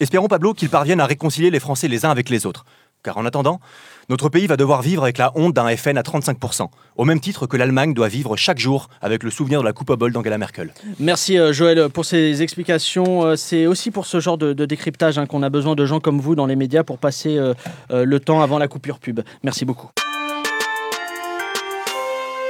[0.00, 2.64] Espérons, Pablo, qu'il parvienne à réconcilier les Français les uns avec les autres.
[3.04, 3.60] Car en attendant,
[4.08, 7.46] notre pays va devoir vivre avec la honte d'un FN à 35%, au même titre
[7.46, 10.38] que l'Allemagne doit vivre chaque jour avec le souvenir de la coupe au bol d'Angela
[10.38, 10.72] Merkel.
[10.98, 13.26] Merci euh, Joël pour ces explications.
[13.26, 16.00] Euh, C'est aussi pour ce genre de, de décryptage hein, qu'on a besoin de gens
[16.00, 17.52] comme vous dans les médias pour passer euh,
[17.90, 19.20] euh, le temps avant la coupure pub.
[19.42, 19.90] Merci beaucoup.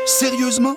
[0.06, 0.76] Sérieusement?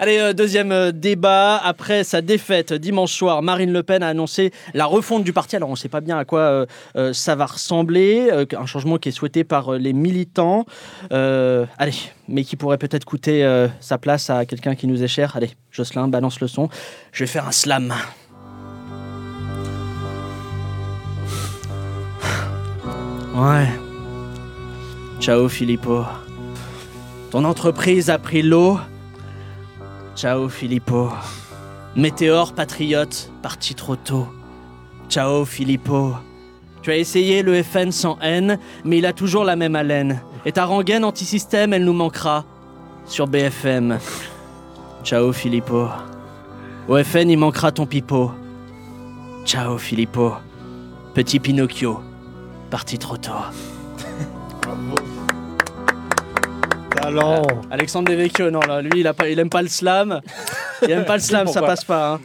[0.00, 1.56] Allez, euh, deuxième euh, débat.
[1.56, 5.56] Après sa défaite dimanche soir, Marine Le Pen a annoncé la refonte du parti.
[5.56, 8.30] Alors, on ne sait pas bien à quoi euh, ça va ressembler.
[8.56, 10.66] un changement qui est souhaité par les militants.
[11.10, 11.94] Allez,
[12.28, 15.36] mais qui pourrait peut-être coûter sa place à quelqu'un qui nous est cher.
[15.36, 16.68] Allez, Jocelyn, balance le son.
[17.12, 17.92] Je vais faire un slam.
[23.34, 23.68] Ouais.
[25.20, 26.04] Ciao Filippo.
[27.30, 28.78] Ton entreprise a pris l'eau.
[30.18, 31.10] Ciao Filippo.
[31.94, 34.26] Météore patriote, parti trop tôt.
[35.08, 36.12] Ciao Filippo.
[36.82, 40.20] Tu as essayé le FN sans haine, mais il a toujours la même haleine.
[40.44, 42.44] Et ta rengaine anti-système, elle nous manquera.
[43.06, 44.00] Sur BFM.
[45.04, 45.86] Ciao Filippo.
[46.88, 48.32] Au FN, il manquera ton pipeau.
[49.44, 50.32] Ciao Filippo.
[51.14, 52.00] Petit Pinocchio.
[52.70, 53.30] Parti trop tôt.
[57.70, 60.20] Alexandre Devecchio, non, là, lui, il, a pas, il aime pas le slam.
[60.82, 62.12] Il aime pas le slam, ça passe pas.
[62.14, 62.20] hein.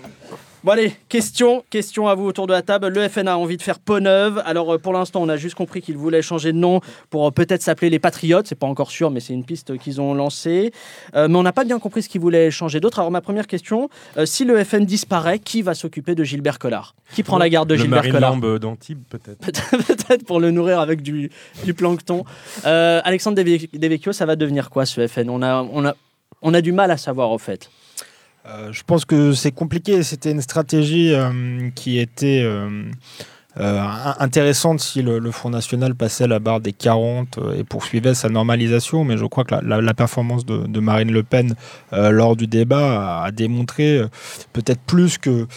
[0.64, 2.88] Bon, allez, question, question à vous autour de la table.
[2.88, 4.42] Le FN a envie de faire peau neuve.
[4.46, 7.32] Alors, euh, pour l'instant, on a juste compris qu'il voulait changer de nom pour euh,
[7.32, 8.48] peut-être s'appeler les Patriotes.
[8.48, 10.72] C'est pas encore sûr, mais c'est une piste qu'ils ont lancée.
[11.16, 13.00] Euh, mais on n'a pas bien compris ce qu'ils voulaient changer d'autre.
[13.00, 16.96] Alors, ma première question euh, si le FN disparaît, qui va s'occuper de Gilbert Collard?
[17.14, 18.32] Qui prend la garde de le Gilbert Marine Collard?
[18.32, 19.40] Lambe d'Antibes, peut-être.
[20.06, 21.30] Peut-être pour le nourrir avec du,
[21.66, 22.24] du plancton.
[22.66, 25.94] Euh, Alexandre Deve- Devecchio, ça va devenir quoi ce FN on a, on, a,
[26.42, 27.70] on a du mal à savoir au fait.
[28.46, 30.04] Euh, je pense que c'est compliqué.
[30.04, 32.84] C'était une stratégie euh, qui était euh,
[33.56, 38.30] in- intéressante si le, Front National passait la barre des 40 euh, et poursuivait sa
[38.30, 39.06] normalisation.
[39.06, 41.56] Mais je crois que la, performance de, Marine Le Pen
[41.92, 44.02] lors du débat a, démontré
[44.52, 45.48] peut-être plus que.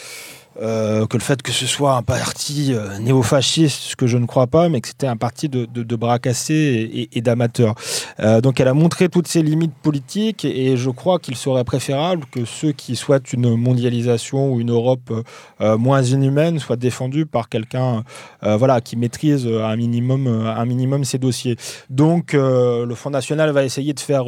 [0.60, 4.26] Euh, que le fait que ce soit un parti euh, néofasciste, ce que je ne
[4.26, 7.74] crois pas, mais que c'était un parti de, bras cassés et, d'amateurs.
[8.20, 12.24] Euh, donc elle a montré toutes ses limites politiques et je crois qu'il serait préférable
[12.30, 15.12] que ceux qui souhaitent une mondialisation ou une Europe
[15.60, 18.02] euh, moins inhumaine soient défendus par quelqu'un
[18.42, 21.56] voilà, qui maîtrise un minimum, un minimum ses dossiers.
[21.90, 24.24] Donc le Front National va essayer de faire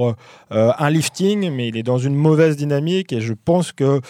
[0.51, 4.01] un lifting, mais il est dans une mauvaise dynamique et je pense que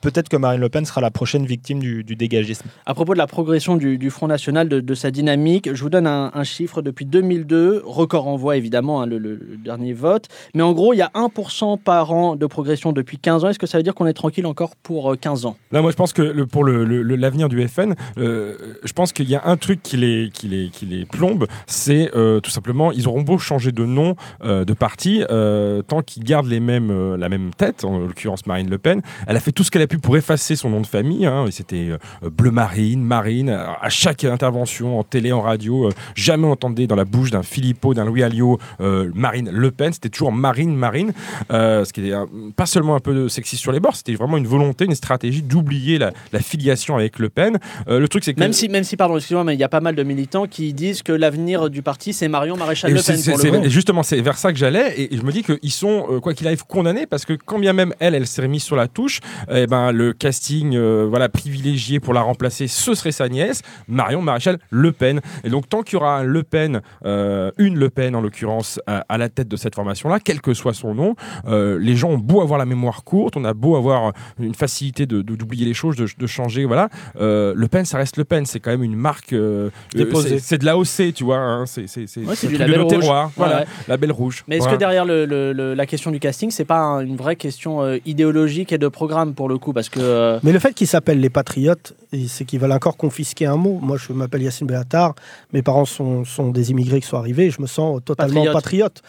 [0.00, 2.66] peut-être que Marine Le Pen sera la prochaine victime du, du dégagisme.
[2.86, 5.90] À propos de la progression du, du Front National, de, de sa dynamique, je vous
[5.90, 9.92] donne un, un chiffre depuis 2002, record en voix évidemment, hein, le, le- le dernier
[9.92, 13.48] vote, mais en gros il y a 1% par an de progression depuis 15 ans.
[13.48, 15.56] Est-ce que ça veut dire qu'on est tranquille encore pour euh, 15 ans?
[15.72, 18.92] Là, moi, je pense que le- pour le- le- le- l'avenir du FN, euh, je
[18.92, 22.40] pense qu'il y a un truc qui les, qui les, qui les plombe, c'est euh,
[22.40, 26.46] tout simplement, ils auront beau changer de nom euh, de parti, euh, tant qu'ils gardent
[26.48, 29.02] les mêmes, euh, la même tête, en l'occurrence Marine Le Pen.
[29.26, 31.25] Elle a fait tout ce qu'elle a pu pour effacer son nom de famille.
[31.26, 31.98] Hein, C'était euh,
[32.30, 33.50] Bleu Marine, Marine.
[33.50, 37.42] À chaque intervention en télé, en radio, euh, jamais on entendait dans la bouche d'un
[37.42, 39.92] Philippot, d'un Louis Alliot, euh, Marine Le Pen.
[39.92, 41.12] C'était toujours Marine, Marine.
[41.50, 44.36] Euh, ce qui est euh, pas seulement un peu sexy sur les bords, c'était vraiment
[44.36, 47.58] une volonté, une stratégie d'oublier la, la filiation avec Le Pen.
[47.88, 49.68] Euh, le truc, c'est que Même si, même si, pardon, excusez-moi, mais il y a
[49.68, 53.00] pas mal de militants qui disent que l'avenir du parti c'est Marion Maréchal Et Le
[53.00, 53.50] c'est- Pen.
[53.50, 56.20] pour le justement, c'est vers ça que j'allais, et, je me dis qu'ils sont, euh,
[56.20, 58.88] quoi qu'il arrive, condamnés, parce que quand bien même elle, elle s'est remise sur la
[58.88, 63.62] touche, eh ben, le casting euh, voilà, privilégié pour la remplacer, ce serait sa nièce,
[63.88, 65.22] Marion Maréchal Le Pen.
[65.44, 68.78] Et donc, tant qu'il y aura un Le Pen, euh, une Le Pen en l'occurrence,
[68.86, 71.14] à, à la tête de cette formation-là, quel que soit son nom,
[71.48, 75.06] euh, les gens ont beau avoir la mémoire courte, on a beau avoir une facilité
[75.06, 76.90] de- de- d'oublier les choses, de, de changer, voilà.
[77.18, 79.32] Euh, le Pen, ça reste Le Pen, c'est quand même une marque.
[79.32, 80.34] euh, Déposée.
[80.34, 81.38] euh, c'est- de l'AOC, tu vois.
[81.38, 81.86] hein, c'est
[82.18, 83.66] Ouais, du label terroirs, Voilà, Ouais.
[83.88, 84.44] label rouge.
[84.48, 84.76] Mais est-ce Voilà.
[84.76, 87.80] que derrière le- le- le- la question du casting, c'est pas un- une vraie question
[87.82, 89.72] euh, idéologique et de programme pour le coup?
[89.72, 90.00] Parce que.
[90.00, 91.94] euh, Mais le fait qu'ils s'appellent les patriotes,
[92.28, 93.78] c'est qu'ils veulent encore confisquer un mot.
[93.80, 95.14] Moi, je m'appelle Yacine Bellatar.
[95.52, 97.50] Mes parents sont, sont des immigrés qui sont arrivés.
[97.50, 98.52] Je me sens totalement Patriote.
[98.54, 99.02] patriote.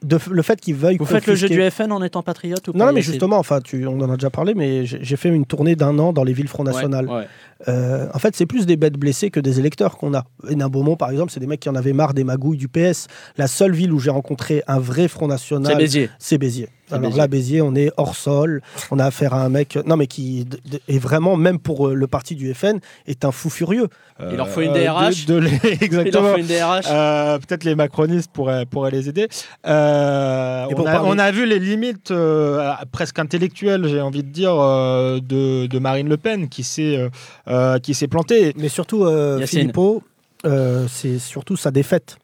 [0.00, 2.68] De, f- le fait qu'ils veuillent vous faites le jeu du FN en étant patriote
[2.68, 5.16] ou pas Non, non, mais justement, enfin, tu, on en a déjà parlé, mais j'ai
[5.16, 7.08] fait une tournée d'un an dans les villes Front National.
[7.08, 7.26] ouais.
[7.66, 10.24] Euh, en fait, c'est plus des bêtes blessées que des électeurs qu'on a.
[10.48, 13.08] Hénin Beaumont, par exemple, c'est des mecs qui en avaient marre des magouilles du PS.
[13.38, 16.10] La seule ville où j'ai rencontré un vrai Front C'est National, Béziers.
[16.20, 16.68] c'est Béziers.
[16.90, 17.18] Alors Béziers.
[17.18, 18.62] là, Béziers, on est hors sol.
[18.90, 20.46] On a affaire à un mec, non, mais qui
[20.88, 23.88] est vraiment, même pour euh, le parti du FN, est un fou furieux.
[24.20, 25.26] Il leur faut une Euh, DRH.
[25.26, 26.32] de- de les- Il leur exactement.
[26.32, 26.86] faut une DRH.
[26.90, 29.28] Euh, Peut-être les macronistes pourraient, pourraient les aider.
[29.66, 34.30] Euh, on, a, parler- on a vu les limites euh, presque intellectuelles, j'ai envie de
[34.30, 37.08] dire, euh, de, de Marine Le Pen qui s'est euh,
[37.48, 38.52] euh, qui s'est plantée.
[38.56, 39.44] Mais surtout, euh.
[39.46, 40.02] Philippot,
[40.46, 42.16] euh, c'est surtout sa défaite.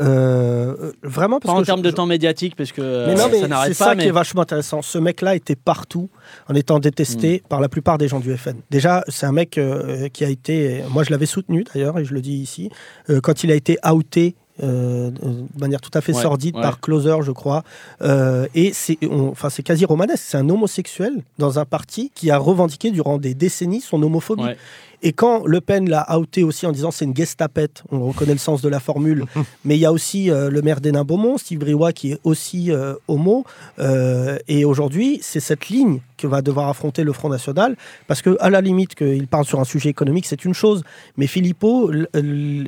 [0.00, 3.26] Euh, vraiment, parce Pas en termes je- de temps médiatique, parce que euh, Mais non,
[3.28, 3.96] mais ça c'est n'arrête ça pas.
[3.96, 4.80] qui est vachement intéressant.
[4.82, 6.08] Ce mec-là était partout
[6.48, 7.48] en étant détesté Mm.
[7.48, 8.56] par la plupart des gens du FN.
[8.70, 10.82] Déjà, c'est un mec euh, qui a été.
[10.90, 12.70] Moi, je l'avais soutenu d'ailleurs, et je le dis ici,
[13.10, 14.34] euh, quand il a été outé.
[14.60, 16.62] euh, de manière tout à fait Ouais, sordide ouais.
[16.62, 17.62] par Closer, je crois.
[18.02, 20.24] Euh, et c'est enfin, c'est quasi romanesque.
[20.26, 24.42] C'est un homosexuel dans un parti qui a revendiqué durant des décennies son homophobie.
[24.42, 24.56] Ouais.
[25.02, 28.38] Et quand Le Pen l'a outé aussi en disant c'est une gestapette, on reconnaît le
[28.38, 29.24] sens de la formule,
[29.64, 32.94] mais il y a aussi euh, le maire d'Hénin-Beaumont, Steve Briouat, qui est aussi euh,
[33.06, 33.44] homo.
[33.78, 37.76] Euh, et aujourd'hui, c'est cette ligne que va devoir affronter le Front National,
[38.08, 40.82] parce que à la limite qu'il parle sur un sujet économique, c'est une chose,
[41.16, 41.92] mais Philippot,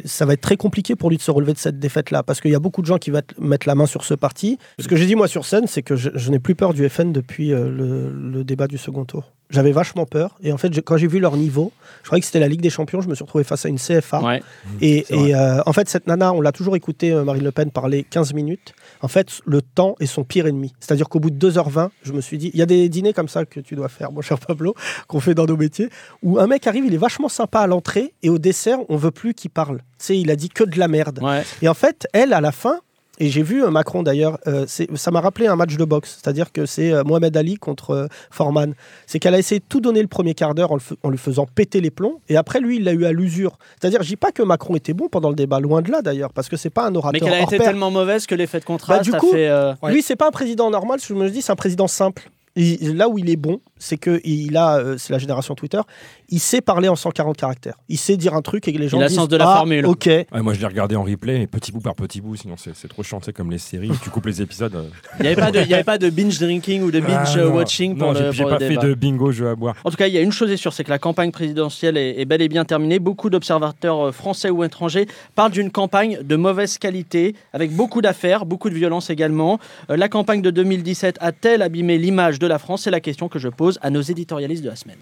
[0.04, 2.52] ça va être très compliqué pour lui de se relever de cette défaite-là, parce qu'il
[2.52, 4.58] y a beaucoup de gens qui vont mettre la main sur ce parti.
[4.78, 6.88] Ce que j'ai dit moi sur scène, c'est que je, je n'ai plus peur du
[6.88, 9.32] FN depuis euh, le, le débat du second tour.
[9.50, 12.26] J'avais vachement peur, et en fait, je- quand j'ai vu leur niveau, je croyais que
[12.26, 14.22] c'était la Ligue des Champions, je me suis retrouvé face à une CFA.
[14.22, 14.42] Ouais.
[14.80, 18.04] Et, euh, en fait, cette nana, on l'a toujours écouté euh, Marine Le Pen parler
[18.08, 18.72] 15 minutes.
[19.02, 20.72] En fait, le temps est son pire ennemi.
[20.80, 23.28] C'est-à-dire qu'au bout de 2h20, je me suis dit, il y a des dîners comme
[23.28, 24.74] ça que tu dois faire, mon cher Pablo,
[25.08, 25.90] qu'on fait dans nos métiers,
[26.22, 29.10] où un mec arrive, il est vachement sympa à l'entrée, et au dessert, on veut
[29.10, 29.78] plus qu'il parle.
[29.98, 31.18] Tu sais, il a dit que de la merde.
[31.22, 31.42] Ouais.
[31.60, 32.80] Et en fait, elle, à la fin,
[33.20, 36.50] et j'ai vu euh, Macron d'ailleurs, euh, ça m'a rappelé un match de boxe, c'est-à-dire
[36.52, 38.74] que c'est euh, Mohamed Ali contre euh, Foreman.
[39.06, 41.46] C'est qu'elle a essayé de tout donner le premier quart d'heure en, en lui faisant
[41.46, 43.58] péter les plombs, et après lui, il l'a eu à l'usure.
[43.80, 46.32] C'est-à-dire, je dis pas que Macron était bon pendant le débat, loin de là d'ailleurs,
[46.32, 47.66] parce que c'est pas un orateur Mais qu'elle a été pair.
[47.68, 49.48] tellement mauvaise que l'effet de contraste Bah, du a coup, fait.
[49.48, 52.30] euh, Lui, c'est pas un président normal, je me dis, c'est un président simple.
[52.56, 55.80] Là où il est bon, c'est que il a, euh, c'est la génération Twitter,
[56.28, 57.74] il sait parler en 140 caractères.
[57.88, 59.36] Il sait dire un truc et que les gens Il a le disent sens de
[59.36, 59.86] la ah, formule.
[59.86, 60.06] Ok.
[60.06, 62.76] Ouais, moi, je l'ai regardé en replay, mais petit bout par petit bout, sinon c'est
[62.76, 63.90] c'est trop chiant, c'est comme les séries.
[64.02, 64.74] tu coupes les épisodes.
[64.76, 64.84] euh.
[65.18, 67.30] Il n'y avait, pas de- il y avait pas de binge drinking ou de binge
[67.34, 67.56] Ah, euh, non.
[67.56, 69.74] watching pour Non, le, j'ai- le pas fait de bingo jeu à boire.
[69.84, 71.96] En tout cas, il y a une chose est sûre, c'est que la campagne présidentielle
[71.96, 72.98] est, est bel et bien terminée.
[72.98, 78.44] Beaucoup d'observateurs euh, français ou étrangers parlent d'une campagne de mauvaise qualité, avec beaucoup d'affaires,
[78.46, 79.58] beaucoup de violence également.
[79.90, 82.82] Euh, la campagne de 2017 a-t-elle abîmé l'image de la France?
[82.82, 84.98] C'est la question que je pose à nos éditorialistes de la semaine.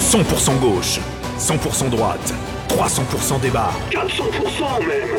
[0.00, 1.00] 100% gauche,
[1.38, 2.34] 100% droite,
[2.68, 3.70] 300% débat.
[3.90, 5.18] 400% même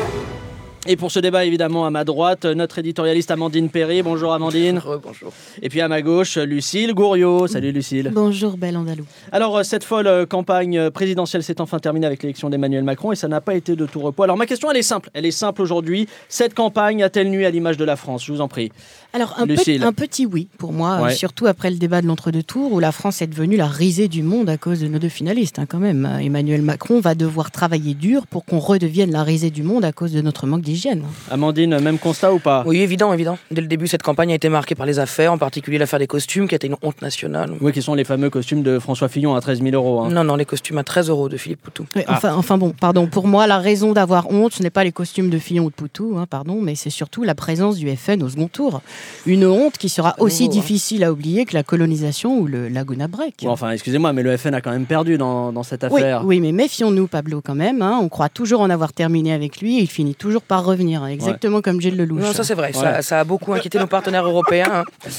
[0.86, 4.02] Et pour ce débat, évidemment, à ma droite, notre éditorialiste Amandine Perry.
[4.02, 4.80] Bonjour Amandine.
[5.02, 5.32] bonjour.
[5.62, 7.46] Et puis à ma gauche, Lucille Gouriot.
[7.46, 8.10] Salut Lucille.
[8.12, 9.04] Bonjour, belle Andalou.
[9.30, 13.12] Alors, euh, cette folle euh, campagne euh, présidentielle s'est enfin terminée avec l'élection d'Emmanuel Macron
[13.12, 14.24] et ça n'a pas été de tout repos.
[14.24, 15.10] Alors, ma question, elle est simple.
[15.14, 16.08] Elle est simple aujourd'hui.
[16.28, 18.24] Cette campagne a-t-elle nu à l'image de la France?
[18.24, 18.72] Je vous en prie.
[19.12, 21.14] Alors, un, petit- un petit oui pour moi, euh, Ouais.
[21.14, 24.22] surtout après le débat de l'entre-deux tours où la France est devenue la risée du
[24.22, 26.08] monde à cause de nos deux finalistes, hein, quand même.
[26.20, 30.12] Emmanuel Macron va devoir travailler dur pour qu'on redevienne la risée du monde à cause
[30.12, 31.02] de notre manque d'hygiène.
[31.30, 32.62] Amandine, même constat ou pas?
[32.66, 33.36] Oui, évident, évident.
[33.50, 36.06] Dès le début, cette campagne a été marquée par les affaires, en particulier l'affaire des
[36.06, 37.52] costumes, qui a été une honte nationale.
[37.60, 40.02] Oui, qui sont les fameux costumes de François Fillon à 13 000 euros.
[40.02, 40.10] hein.
[40.10, 41.84] Non, non, les costumes à 13 euros de Philippe Poutou.
[41.96, 42.02] Ah.
[42.08, 45.30] enfin, enfin bon, pardon, pour moi, la raison d'avoir honte, ce n'est pas les costumes
[45.30, 48.28] de Fillon ou de Poutou, hein, pardon, mais c'est surtout la présence du FN au
[48.28, 48.82] second tour.
[49.26, 50.60] Une honte qui sera aussi nouveau, hein.
[50.60, 53.34] difficile à oublier que la colonisation ou le Laguna Break.
[53.42, 56.22] Bon, enfin, excusez-moi, mais le FN a quand même perdu dans, dans cette affaire.
[56.24, 57.82] oui, mais méfions-nous, Pablo, quand même.
[57.82, 57.98] hein.
[58.02, 61.08] On croit toujours en avoir terminé avec lui et il finit toujours par revenir, hein,
[61.08, 62.20] exactement comme Gilles Lelouch.
[62.22, 62.72] Non, ça c'est vrai, Ouais.
[62.72, 64.84] ça, ça a beaucoup inquiété nos partenaires européens.
[65.06, 65.10] hein.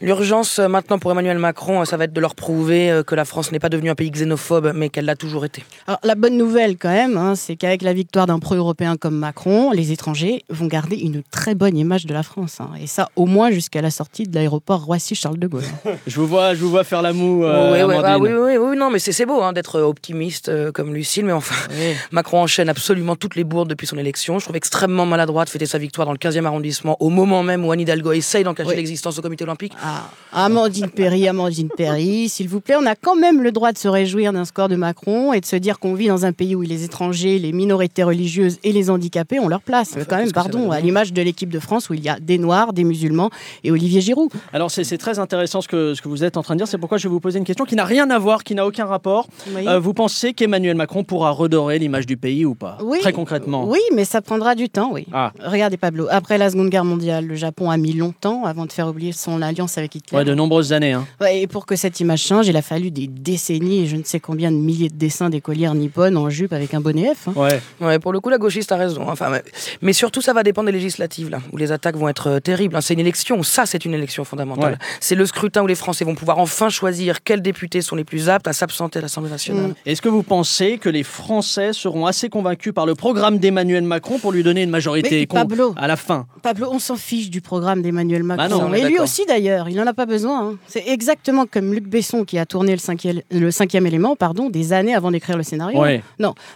[0.00, 3.14] L'urgence euh, maintenant pour Emmanuel Macron, euh, ça va être de leur prouver euh, que
[3.14, 5.62] la France n'est pas devenue un pays xénophobe, mais qu'elle l'a toujours été.
[5.86, 9.70] Alors, la bonne nouvelle, quand même, hein, c'est qu'avec la victoire d'un pro-européen comme Macron,
[9.72, 12.58] les étrangers vont garder une très bonne image de la France.
[12.60, 12.70] hein.
[12.80, 15.62] Et ça, au moins jusqu'à la sortie de l'aéroport Roissy-Charles de Gaulle.
[16.06, 18.56] Je, vous vois, je vous vois faire la moue, euh, oui, oui, bah oui, oui,
[18.58, 21.94] oui, non, mais c'est c'est beau hein, d'être optimiste euh, comme Lucille, mais enfin, Oui.
[22.10, 24.38] Macron enchaîne absolument toutes les bourdes depuis son élection.
[24.38, 27.64] Je trouve extrêmement maladroit de fêter sa victoire dans le 15e arrondissement au moment même
[27.64, 28.76] où Anne Hidalgo essaye d'en cacher Oui.
[28.76, 29.72] l'existence au comité olympique.
[29.82, 33.78] Ah, Amandine Perry, Amandine Perry, s'il vous plaît, on a quand même le droit de
[33.78, 36.54] se réjouir d'un score de Macron et de se dire qu'on vit dans un pays
[36.56, 39.90] où les étrangers, les minorités religieuses et les handicapés ont leur place.
[39.94, 42.38] Enfin, quand même, pardon, à l'image de l'équipe de France où il y a des
[42.38, 43.19] Noirs, des musulmans
[43.64, 44.30] et Olivier Giroud.
[44.52, 46.68] Alors, c'est très intéressant ce que, ce que vous êtes en train de dire.
[46.68, 48.66] C'est pourquoi je vais vous poser une question qui n'a rien à voir, qui n'a
[48.66, 49.26] aucun rapport.
[49.56, 52.78] Euh, vous pensez qu'Emmanuel Macron pourra redorer l'image du pays ou pas?
[52.82, 52.98] Oui.
[53.00, 53.64] Très concrètement.
[53.68, 55.06] Oui, mais ça prendra du temps, oui.
[55.12, 55.32] Ah.
[55.44, 58.88] Regardez Pablo, après la Seconde Guerre mondiale, le Japon a mis longtemps avant de faire
[58.88, 60.18] oublier son alliance avec Hitler.
[60.18, 60.92] Ouais, de nombreuses années.
[60.92, 61.06] hein.
[61.20, 64.04] Ouais, et pour que cette image change, il a fallu des décennies et je ne
[64.04, 67.28] sais combien de milliers de dessins d'écolières nippones en jupe avec un bonnet F.
[67.28, 67.32] hein.
[67.36, 67.60] Ouais.
[67.80, 69.02] Ouais, pour le coup, la gauchiste a raison.
[69.08, 69.42] Enfin, mais,
[69.82, 72.76] mais surtout, ça va dépendre des législatives, là, où les attaques vont être euh, terribles.
[72.76, 72.80] hein.
[72.80, 74.72] C'est une élection, ça, c'est une élection fondamentale.
[74.72, 74.78] Ouais.
[75.00, 78.28] C'est le scrutin où les Français vont pouvoir enfin choisir quels députés sont les plus
[78.28, 79.70] aptes à s'absenter à l'Assemblée nationale.
[79.70, 79.74] Mm.
[79.86, 84.18] Est-ce que vous pensez que les Français seront assez convaincus par le programme d'Emmanuel Macron
[84.18, 86.26] pour lui donner une majorité Pablo, à la fin?
[86.42, 88.48] Pablo, on s'en fiche du programme d'Emmanuel Macron.
[88.48, 90.50] Bah non, et lui aussi d'ailleurs, il n'en a pas besoin.
[90.50, 90.56] hein.
[90.66, 94.72] C'est exactement comme Luc Besson qui a tourné le cinquième, le cinquième élément pardon, des
[94.72, 95.80] années avant d'écrire le scénario.
[95.80, 96.02] Ouais.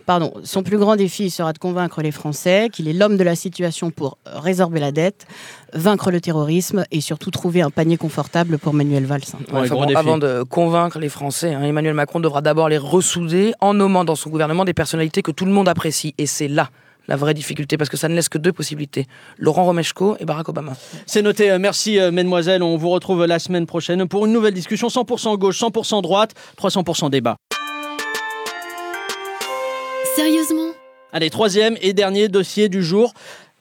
[0.07, 3.35] Pardon, son plus grand défi sera de convaincre les Français qu'il est l'homme de la
[3.35, 5.27] situation pour résorber la dette,
[5.75, 9.23] vaincre le terrorisme et surtout trouver un panier confortable pour Manuel Valls.
[9.53, 9.99] Ouais, Enfin gros bon, défi.
[9.99, 14.15] avant de convaincre les Français, hein, Emmanuel Macron devra d'abord les ressouder en nommant dans
[14.15, 16.15] son gouvernement des personnalités que tout le monde apprécie.
[16.19, 16.71] Et c'est là
[17.07, 19.07] la vraie difficulté, parce que ça ne laisse que deux possibilités.
[19.37, 20.73] Laurent Romeshko et Barack Obama.
[21.05, 21.51] C'est noté.
[21.51, 22.63] Euh, Merci, euh, mesdemoiselles.
[22.63, 27.11] On vous retrouve la semaine prochaine pour une nouvelle discussion 100% gauche, 100% droite, 300%
[27.11, 27.37] débat.
[30.17, 30.71] Sérieusement?
[31.13, 33.13] Allez, troisième et dernier dossier du jour.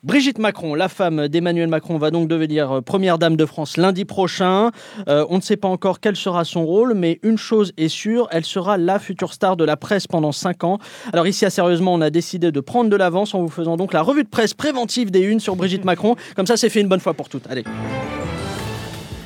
[0.03, 4.03] Brigitte Macron, la femme d'Emmanuel Macron, va donc devenir euh, première dame de France lundi
[4.03, 4.71] prochain.
[5.07, 8.27] Euh, on ne sait pas encore quel sera son rôle, mais une chose est sûre,
[8.31, 10.79] elle sera la future star de la presse pendant 5 ans.
[11.13, 13.93] Alors ici, à sérieusement, on a décidé de prendre de l'avance en vous faisant donc
[13.93, 16.17] la revue de presse préventive des unes sur Brigitte Macron.
[16.35, 17.47] Comme ça, c'est fait une bonne fois pour toutes.
[17.49, 17.63] Allez.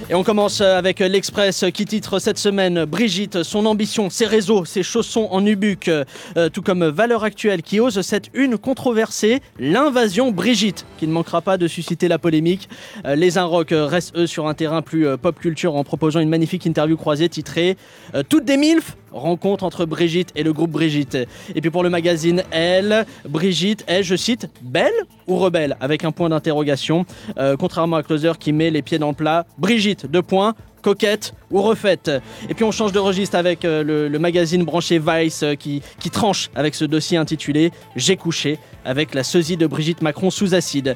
[0.10, 4.82] Et on commence avec l'Express qui titre cette semaine Brigitte, son ambition, ses réseaux, ses
[4.82, 6.06] chaussons en nubuck, euh,
[6.48, 11.58] tout comme Valeur Actuelle qui ose cette une controversée, l'invasion Brigitte, qui ne manquera pas
[11.58, 12.70] de susciter la polémique.
[13.06, 16.30] Euh, les Inrocks restent eux sur un terrain plus euh, pop culture en proposant une
[16.30, 17.76] magnifique interview croisée titrée
[18.16, 21.18] euh, Toutes des MILF Rencontre entre Brigitte et le groupe Brigitte.
[21.56, 24.94] Et puis pour le magazine Elle, Brigitte est, je cite, belle
[25.28, 27.06] ou rebelle Avec un point d'interrogation.
[27.38, 31.34] Euh, contrairement à Closer qui met les pieds dans le plat, Brigitte, deux points, coquette
[31.52, 32.12] ou refaite.
[32.50, 36.50] Et puis on change de registre avec euh, le, magazine branché Vice euh, qui, tranche
[36.56, 40.96] avec ce dossier intitulé J'ai couché avec la sosie de Brigitte Macron sous acide.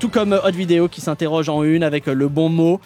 [0.00, 2.80] Tout comme Hot Vidéo qui s'interroge en une avec le bon mot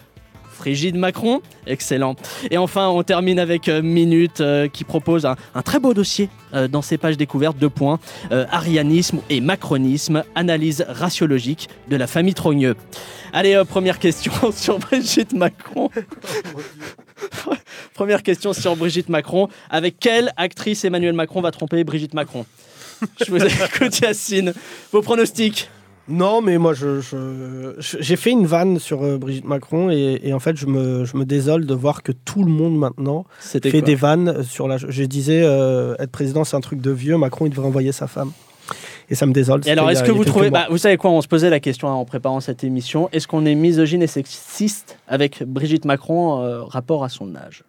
[0.63, 2.15] Frigide Macron, excellent.
[2.49, 6.69] Et enfin, on termine avec euh, Minute euh, qui propose un, très beau dossier euh,
[6.69, 7.57] dans ses pages découvertes.
[7.57, 7.99] Deux points
[8.31, 12.77] arianisme et macronisme, analyse raciologique de la famille Trogneux.
[13.33, 15.89] Allez, première question sur Brigitte Macron.
[17.93, 19.49] première question sur Brigitte Macron.
[19.69, 22.45] Avec quelle actrice Emmanuel Macron va tromper Brigitte Macron?
[23.19, 24.53] Je vous écoute, Yacine.
[24.93, 25.67] Vos pronostics?
[26.09, 30.19] Non, mais moi, je, je- je- j'ai fait une vanne sur euh, Brigitte Macron et,
[30.23, 33.25] et en fait, je me, je me désole de voir que tout le monde maintenant
[33.69, 34.77] fait des vannes sur la.
[34.77, 37.17] Je disais, euh, être président, c'est un truc de vieux.
[37.17, 38.31] Macron, il devrait envoyer sa femme.
[39.09, 39.61] Et ça me désole.
[39.65, 41.87] Et alors, est-ce que vous trouvez, bah, vous savez quoi, on se posait la question
[41.89, 46.63] hein, en préparant cette émission, est-ce qu'on est misogyne et sexiste avec Brigitte Macron euh,
[46.63, 47.63] rapport à son âge?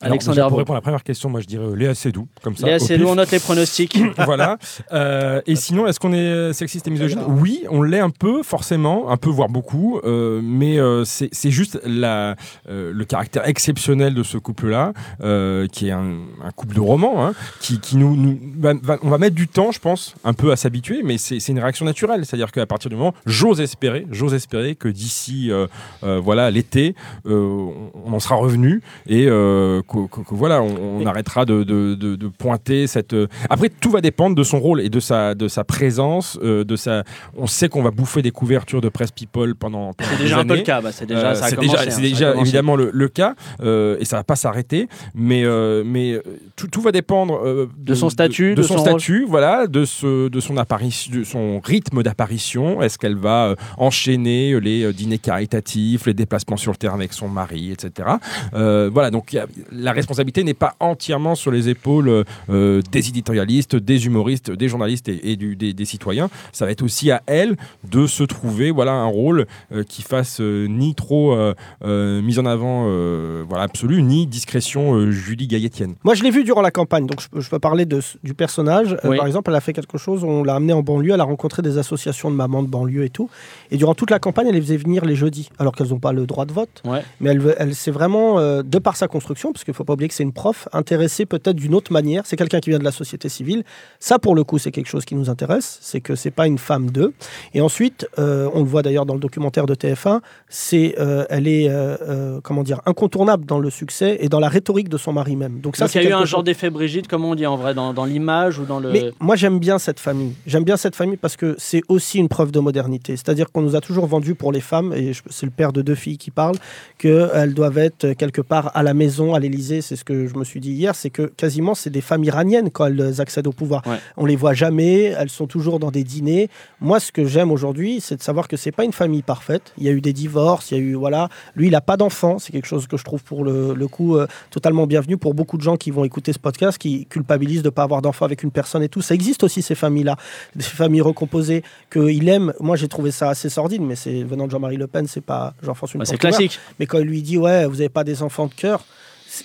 [0.00, 2.66] Alors, pour répondre à la première question, moi je dirais euh, Léa Seydoux, comme ça.
[2.66, 3.98] Léa Seydoux, on note les pronostics.
[4.24, 4.58] voilà.
[4.92, 9.10] Euh, et sinon, est-ce qu'on est sexiste et misogyne Oui, on l'est un peu, forcément,
[9.10, 10.00] un peu, voire beaucoup.
[10.04, 12.36] euh, mais euh, c'est juste la,
[12.68, 17.26] euh, le caractère exceptionnel de ce couple-là, euh, qui est un, un couple de romans,
[17.26, 20.32] hein, qui, qui nous, nous- va- va- on va mettre du temps, je pense, un
[20.34, 22.24] peu à s'habituer, mais c'est une réaction naturelle.
[22.26, 25.66] C'est-à-dire qu'à partir du moment, j'ose espérer, j'ose espérer que d'ici, euh,
[26.04, 26.94] euh, voilà, l'été,
[27.26, 31.44] euh, on, on en sera revenu et euh, que, que- que voilà, on, on arrêtera
[31.44, 33.12] de, de- de- de pointer cette.
[33.12, 36.64] euh, Après, tout va dépendre de son rôle et de sa, de sa présence, euh,
[36.64, 37.04] de sa.
[37.36, 39.92] On sait qu'on va bouffer des couvertures de presse people pendant.
[39.92, 41.70] pendant C'est déjà un peu le cas, bah, c'est déjà- Euh, ça a c'est commencé,
[41.76, 42.48] déjà, hein, c'est ça a déjà commencé.
[42.48, 45.44] évidemment le, le cas et ça va pas s'arrêter, mais
[45.84, 46.20] mais
[46.56, 47.40] tout, tout va dépendre
[47.78, 51.60] De son statut, de, son, son statut, voilà, de ce de son apparition, de son
[51.60, 52.82] rythme d'apparition.
[52.82, 57.72] Est-ce qu'elle va enchaîner les dîners caritatifs, les déplacements sur le terrain avec son mari,
[57.72, 58.08] etc.
[58.54, 59.36] Euh, voilà, donc
[59.76, 65.08] la responsabilité n'est pas entièrement sur les épaules euh, des éditorialistes, des humoristes, des journalistes
[65.08, 66.28] et, et du- des, des citoyens.
[66.52, 67.56] Ça va être aussi à elle
[67.90, 72.38] de se trouver voilà un rôle euh, qui fasse euh, ni trop euh, euh, mise
[72.38, 75.94] en avant euh, voilà absolue, ni discrétion euh, Julie Gaillettienne.
[76.04, 78.34] Moi, je l'ai vu durant la campagne, donc je peux, je peux parler de, du
[78.34, 78.92] personnage.
[79.04, 79.16] Euh, Oui.
[79.18, 81.62] par exemple, elle a fait quelque chose, on l'a amenée en banlieue, elle a rencontré
[81.62, 83.28] des associations de mamans de banlieue et tout.
[83.70, 86.12] Et durant toute la campagne, elle les faisait venir les jeudis, alors qu'elles n'ont pas
[86.12, 86.82] le droit de vote.
[87.20, 89.92] Mais elle, elle s'est vraiment, euh, de par sa construction, parce qu'il ne faut pas
[89.92, 92.22] oublier que c'est une prof, intéressée peut-être d'une autre manière.
[92.24, 93.64] C'est quelqu'un qui vient de la société civile.
[94.00, 95.78] Ça, pour le coup, c'est quelque chose qui nous intéresse.
[95.82, 97.12] C'est que c'est pas une femme d'eux.
[97.52, 101.46] Et ensuite, euh, on le voit d'ailleurs dans le documentaire de TF1, c'est, euh, elle
[101.48, 105.36] est, euh, comment dire, incontournable dans le succès et dans la rhétorique de son mari
[105.36, 105.60] même.
[105.60, 107.46] Donc ça, Donc il y a eu un chose- genre d'effet Brigitte, comment on dit
[107.46, 108.92] en vrai, dans, dans l'image ou dans le.
[108.92, 110.32] mais moi, j'aime bien cette famille.
[110.46, 113.16] J'aime bien cette famille parce que c'est aussi une preuve de modernité.
[113.16, 115.94] C'est-à-dire qu'on nous a toujours vendu pour les femmes, et c'est le père de deux
[115.96, 116.56] filles qui parle,
[116.98, 119.55] qu'elles doivent être quelque part à la maison, à l'Élysée.
[119.62, 120.94] C'est ce que je me suis dit hier.
[120.94, 123.82] C'est que quasiment, c'est des femmes iraniennes quand elles accèdent au pouvoir.
[124.16, 125.04] On les voit jamais.
[125.04, 126.48] Elles sont toujours dans des dîners.
[126.80, 129.72] Moi, ce que j'aime aujourd'hui, c'est de savoir que c'est pas une famille parfaite.
[129.78, 130.70] Il y a eu des divorces.
[130.70, 131.28] Il y a eu, voilà.
[131.54, 132.38] Lui, il a pas d'enfant.
[132.38, 135.56] C'est quelque chose que je trouve pour le, le coup euh, totalement bienvenu pour beaucoup
[135.56, 138.50] de gens qui vont écouter ce podcast, qui culpabilisent de pas avoir d'enfant avec une
[138.50, 139.02] personne et tout.
[139.02, 140.16] Ça existe aussi ces familles-là,
[140.54, 142.52] des familles recomposées qu'il aime.
[142.60, 145.54] Moi, j'ai trouvé ça assez sordide, mais c'est venant de Jean-Marie Le Pen, c'est pas
[145.62, 145.98] Jean-François.
[145.98, 146.58] Bah, c'est classique.
[146.78, 148.84] Mais quand il lui dit ouais, vous avez pas des enfants de cœur.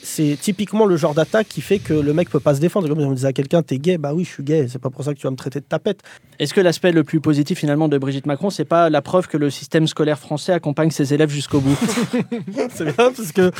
[0.03, 2.87] C'est- typiquement le genre d'attaque qui fait que le mec peut pas se défendre.
[2.87, 4.89] Comme si on disait à quelqu'un, t'es gay, bah oui, je suis gay, c'est pas
[4.89, 5.99] pour ça que tu vas me traiter de tapette.
[6.39, 9.37] Est-ce que l'aspect le plus positif finalement de Brigitte Macron, c'est pas la preuve que
[9.37, 11.77] le système scolaire français accompagne ses élèves jusqu'au bout?
[12.73, 13.51] C'est bien parce que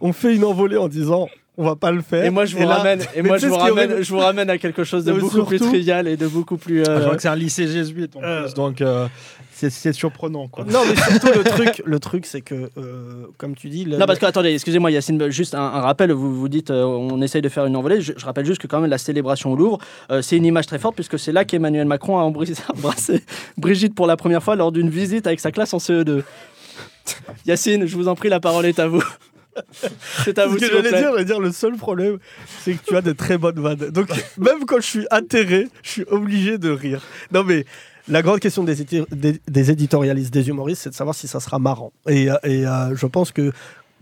[0.00, 2.24] on fait une envolée en disant On va pas le faire.
[2.24, 4.56] Et moi, je vous ramène, et moi, je vous ramène, horrible je vous ramène à
[4.56, 6.80] quelque chose de beaucoup plus trivial et de beaucoup plus.
[6.82, 9.08] Ah, je euh, crois que c'est un lycée jésuite en Euh, plus, donc euh,
[9.52, 10.48] c'est- surprenant.
[10.48, 10.64] Quoi.
[10.64, 14.06] Non, mais surtout le truc, le truc, c'est que, euh, comme tu dis, le- Non,
[14.06, 16.12] parce que attendez, excusez-moi, Yacine, juste un, un rappel.
[16.12, 18.00] Vous vous dites, euh, on essaye de faire une envolée.
[18.00, 19.78] Je, je rappelle juste que quand même la célébration au Louvre,
[20.10, 22.54] euh, c'est une image très forte puisque c'est là qu'Emmanuel Macron a embrassé
[23.58, 26.22] Brigitte pour la première fois lors d'une visite avec sa classe en CE2.
[27.44, 29.02] Yacine, je vous en prie, la parole est à vous.
[30.24, 32.18] c'est à vous, Ce que j'allais dire, j'allais dire, le seul problème,
[32.62, 33.90] c'est que tu as de très bonnes vannes.
[33.90, 37.02] Donc, même quand je suis atterré, je suis obligé de rire.
[37.32, 37.64] Non, mais
[38.08, 41.40] la grande question des, éti- des, des éditorialistes, des humoristes, c'est de savoir si ça
[41.40, 41.92] sera marrant.
[42.08, 43.52] Et, euh, et, euh, je pense que,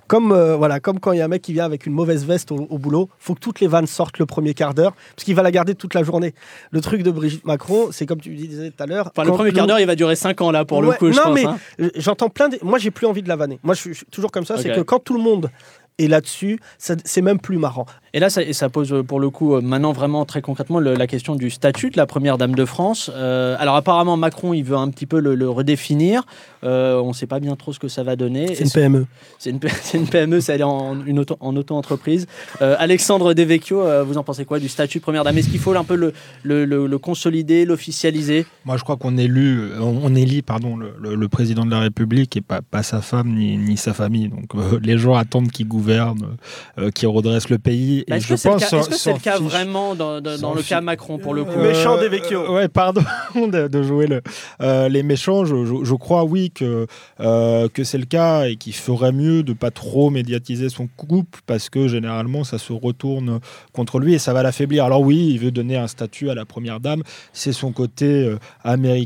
[0.08, 2.24] comme, euh, voilà, comme quand il y a un mec qui vient avec une mauvaise
[2.24, 5.24] veste au, au boulot, faut que toutes les vannes sortent le premier quart d'heure, parce
[5.24, 6.34] qu'il va la garder toute la journée.
[6.70, 9.10] Le truc de Brigitte Macron, c'est comme tu disais tout à l'heure.
[9.14, 11.16] Enfin, le premier quart d'heure, il va durer 5 ans là pour le coup, je
[11.16, 11.34] non, pense.
[11.34, 11.58] mais hein.
[11.94, 12.48] j'entends plein.
[12.48, 12.58] De...
[12.62, 13.60] Moi, j'ai plus envie de la vanner.
[13.62, 14.56] Moi, je suis, toujours comme ça.
[14.56, 15.50] C'est que quand tout le monde
[15.98, 17.86] est là-dessus, c'est même plus marrant.
[18.18, 20.80] Et là, ça, et ça pose euh, pour le coup, euh, maintenant vraiment très concrètement,
[20.80, 23.12] le- la question du statut de la première dame de France.
[23.14, 26.24] Euh, alors apparemment, Macron, il veut un petit peu le, le redéfinir.
[26.64, 28.56] Euh, on ne sait pas bien trop ce que ça va donner.
[28.56, 29.06] C'est une PME.
[29.38, 29.50] C'est
[29.98, 32.26] une, PME, ça elle est en, une auto, en auto-entreprise.
[32.60, 35.38] Euh, Alexandre Devecchio, euh, vous en pensez quoi du statut de première dame?
[35.38, 36.12] Est-ce qu'il faut un peu le,
[36.42, 38.46] le, le- le consolider, l'officialiser?
[38.64, 41.78] Moi, je crois qu'on élu, on, on élit pardon, le, le- le président de la
[41.78, 44.28] République et pas, pas sa femme ni, ni sa famille.
[44.28, 46.36] Donc, euh, les gens attendent qu'il gouverne,
[46.78, 48.02] euh, qu'il redresse le pays.
[48.08, 48.76] Bah, Est-ce je que c'est le pense cas, que
[49.10, 49.52] le fiche.
[49.52, 52.54] vraiment dans, dans- dans S'en le cas Macron pour le coup Euh, Méchant des Vecchio.
[52.54, 53.02] ouais, pardon
[53.34, 54.22] de, de jouer le,
[54.62, 55.44] euh, les méchants.
[55.44, 56.86] Je, je- je crois, oui, que,
[57.20, 61.40] euh, que c'est le cas et qu'il ferait mieux de pas trop médiatiser son couple
[61.46, 63.40] parce que généralement, ça se retourne
[63.72, 64.84] contre lui et ça va l'affaiblir.
[64.84, 67.02] Alors, oui, il veut donner un statut à la première dame.
[67.32, 68.38] C'est son côté euh,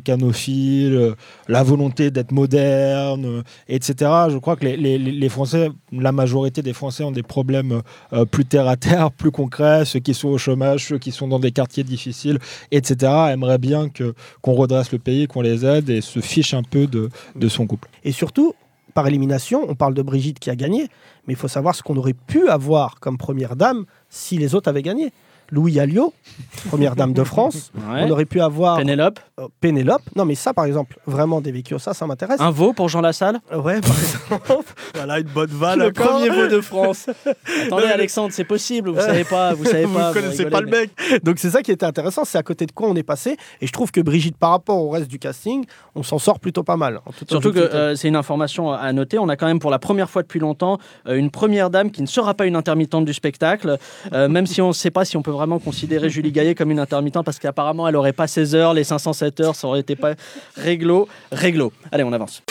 [0.03, 1.15] américanophile, euh,
[1.49, 4.11] la volonté d'être moderne, euh, etc.
[4.31, 7.83] Je crois que les, les- les Français, la majorité des Français ont des problèmes
[8.13, 8.77] euh, plus terre à
[9.17, 12.39] plus concrets, ceux qui sont au chômage, ceux qui sont dans des quartiers difficiles,
[12.71, 16.63] etc., aimeraient bien que, qu'on redresse le pays, qu'on les aide et se fichent un
[16.63, 17.89] peu de, de son couple.
[18.05, 18.55] Et surtout,
[18.95, 20.89] par élimination, on parle de Brigitte qui a gagné,
[21.27, 24.69] mais il faut savoir ce qu'on aurait pu avoir comme première dame si les autres
[24.69, 25.13] avaient gagné.
[25.53, 26.15] Louis Alliot,
[26.71, 27.71] première dame de France.
[27.77, 28.05] Ouais.
[28.07, 30.01] On aurait pu avoir Pénélope euh, Pénélope.
[30.17, 32.41] Non, mais ça, par exemple, vraiment des Vecchio, ça, ça m'intéresse.
[32.41, 33.39] Un veau pour Jean Lassalle?
[33.55, 34.65] Ouais, par exemple.
[34.95, 35.79] voilà une bonne vanne.
[35.81, 36.07] Le encore.
[36.07, 37.07] premier veau de France.
[37.27, 40.09] Attendez, Non, mais- Alexandre, c'est possible, vous savez pas, vous savez vous pas.
[40.09, 40.81] ne connaissez rigolez, pas le mais-
[41.11, 41.23] mec.
[41.23, 43.37] Donc c'est ça qui était intéressant, c'est à côté de quoi on est passé.
[43.61, 46.63] Et je trouve que Brigitte, par rapport au reste du casting, on s'en sort plutôt
[46.63, 47.01] pas mal.
[47.05, 47.77] en Surtout que objectivité.
[47.77, 49.19] euh, c'est une information à noter.
[49.19, 52.01] On a quand même pour la première fois depuis longtemps euh, une première dame qui
[52.01, 53.77] ne sera pas une intermittente du spectacle,
[54.15, 56.71] euh, même si on ne sait pas si on peut vraiment considérer Julie Gaillet comme
[56.71, 59.97] une intermittente parce qu'apparemment elle n'aurait pas 16 heures, les 507 heures, ça aurait été
[59.97, 60.15] pas
[60.57, 61.09] réglo.
[61.31, 61.73] Réglo.
[61.91, 62.43] Allez, on avance.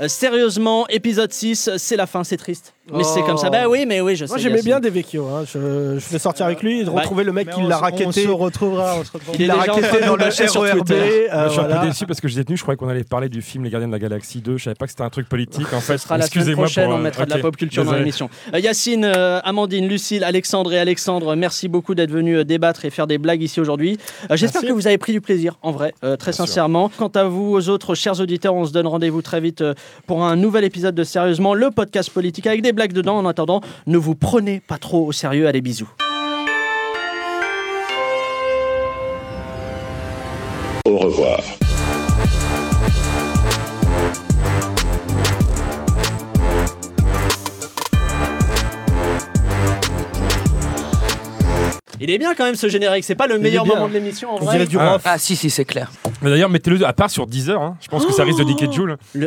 [0.00, 2.73] Euh, sérieusement, épisode 6, c'est la fin, c'est triste.
[2.92, 3.46] Mais c'est comme ça.
[3.48, 3.50] Oh.
[3.50, 4.30] Bah oui, mais oui, je sais.
[4.30, 4.70] Moi j'aimais Yacine.
[4.70, 5.26] bien Des Vecchio.
[5.28, 5.44] hein.
[5.46, 7.80] Je, je vais sortir avec lui et de Bah, retrouver le mec qui l'a On
[7.80, 8.24] raquetté.
[8.24, 8.96] se retrouvera.
[8.98, 9.36] On se retrouvera.
[9.36, 10.78] Il est Il l'a raquetté dans le lâcher sur RERB.
[10.78, 11.28] Twitter.
[11.32, 11.80] euh, je suis un voilà.
[11.80, 13.88] peu déçu parce que j'étais tenu, je croyais qu'on allait parler du film Les Gardiens
[13.88, 14.58] de la Galaxie 2.
[14.58, 15.96] Je savais pas que c'était un truc politique en fait.
[15.98, 17.92] Ce sera la semaine Excusez-moi prochaine, pour, on euh, mettra de la pop culture dans
[17.92, 18.28] l'émission.
[18.52, 22.90] Euh, Yacine, euh, Amandine, Lucille, Alexandre et Alexandre, merci beaucoup d'être venus euh, débattre et
[22.90, 23.98] faire des blagues ici aujourd'hui.
[24.30, 26.90] Euh, J'espère que vous avez pris du plaisir, en vrai, euh, très Bien sincèrement.
[26.98, 29.64] Quant à vous, aux autres chers auditeurs, on se donne rendez-vous très vite
[30.06, 33.16] pour un nouvel épisode de Sérieusement, le podcast politique avec des blagues dedans.
[33.18, 35.46] En attendant, ne vous prenez pas trop au sérieux.
[35.46, 35.88] Allez, bisous.
[40.86, 41.40] Au revoir.
[52.00, 54.34] Il est bien quand même ce générique, c'est pas le meilleur moment de l'émission en
[54.36, 54.54] On vrai.
[54.56, 54.98] dirait du Ah.
[55.04, 55.90] Ah si, si, c'est clair.
[56.22, 57.62] Mais d'ailleurs, mettez-le à part sur 10 heures.
[57.62, 57.76] hein.
[57.80, 58.98] Je pense que ça risque de niquer Joule.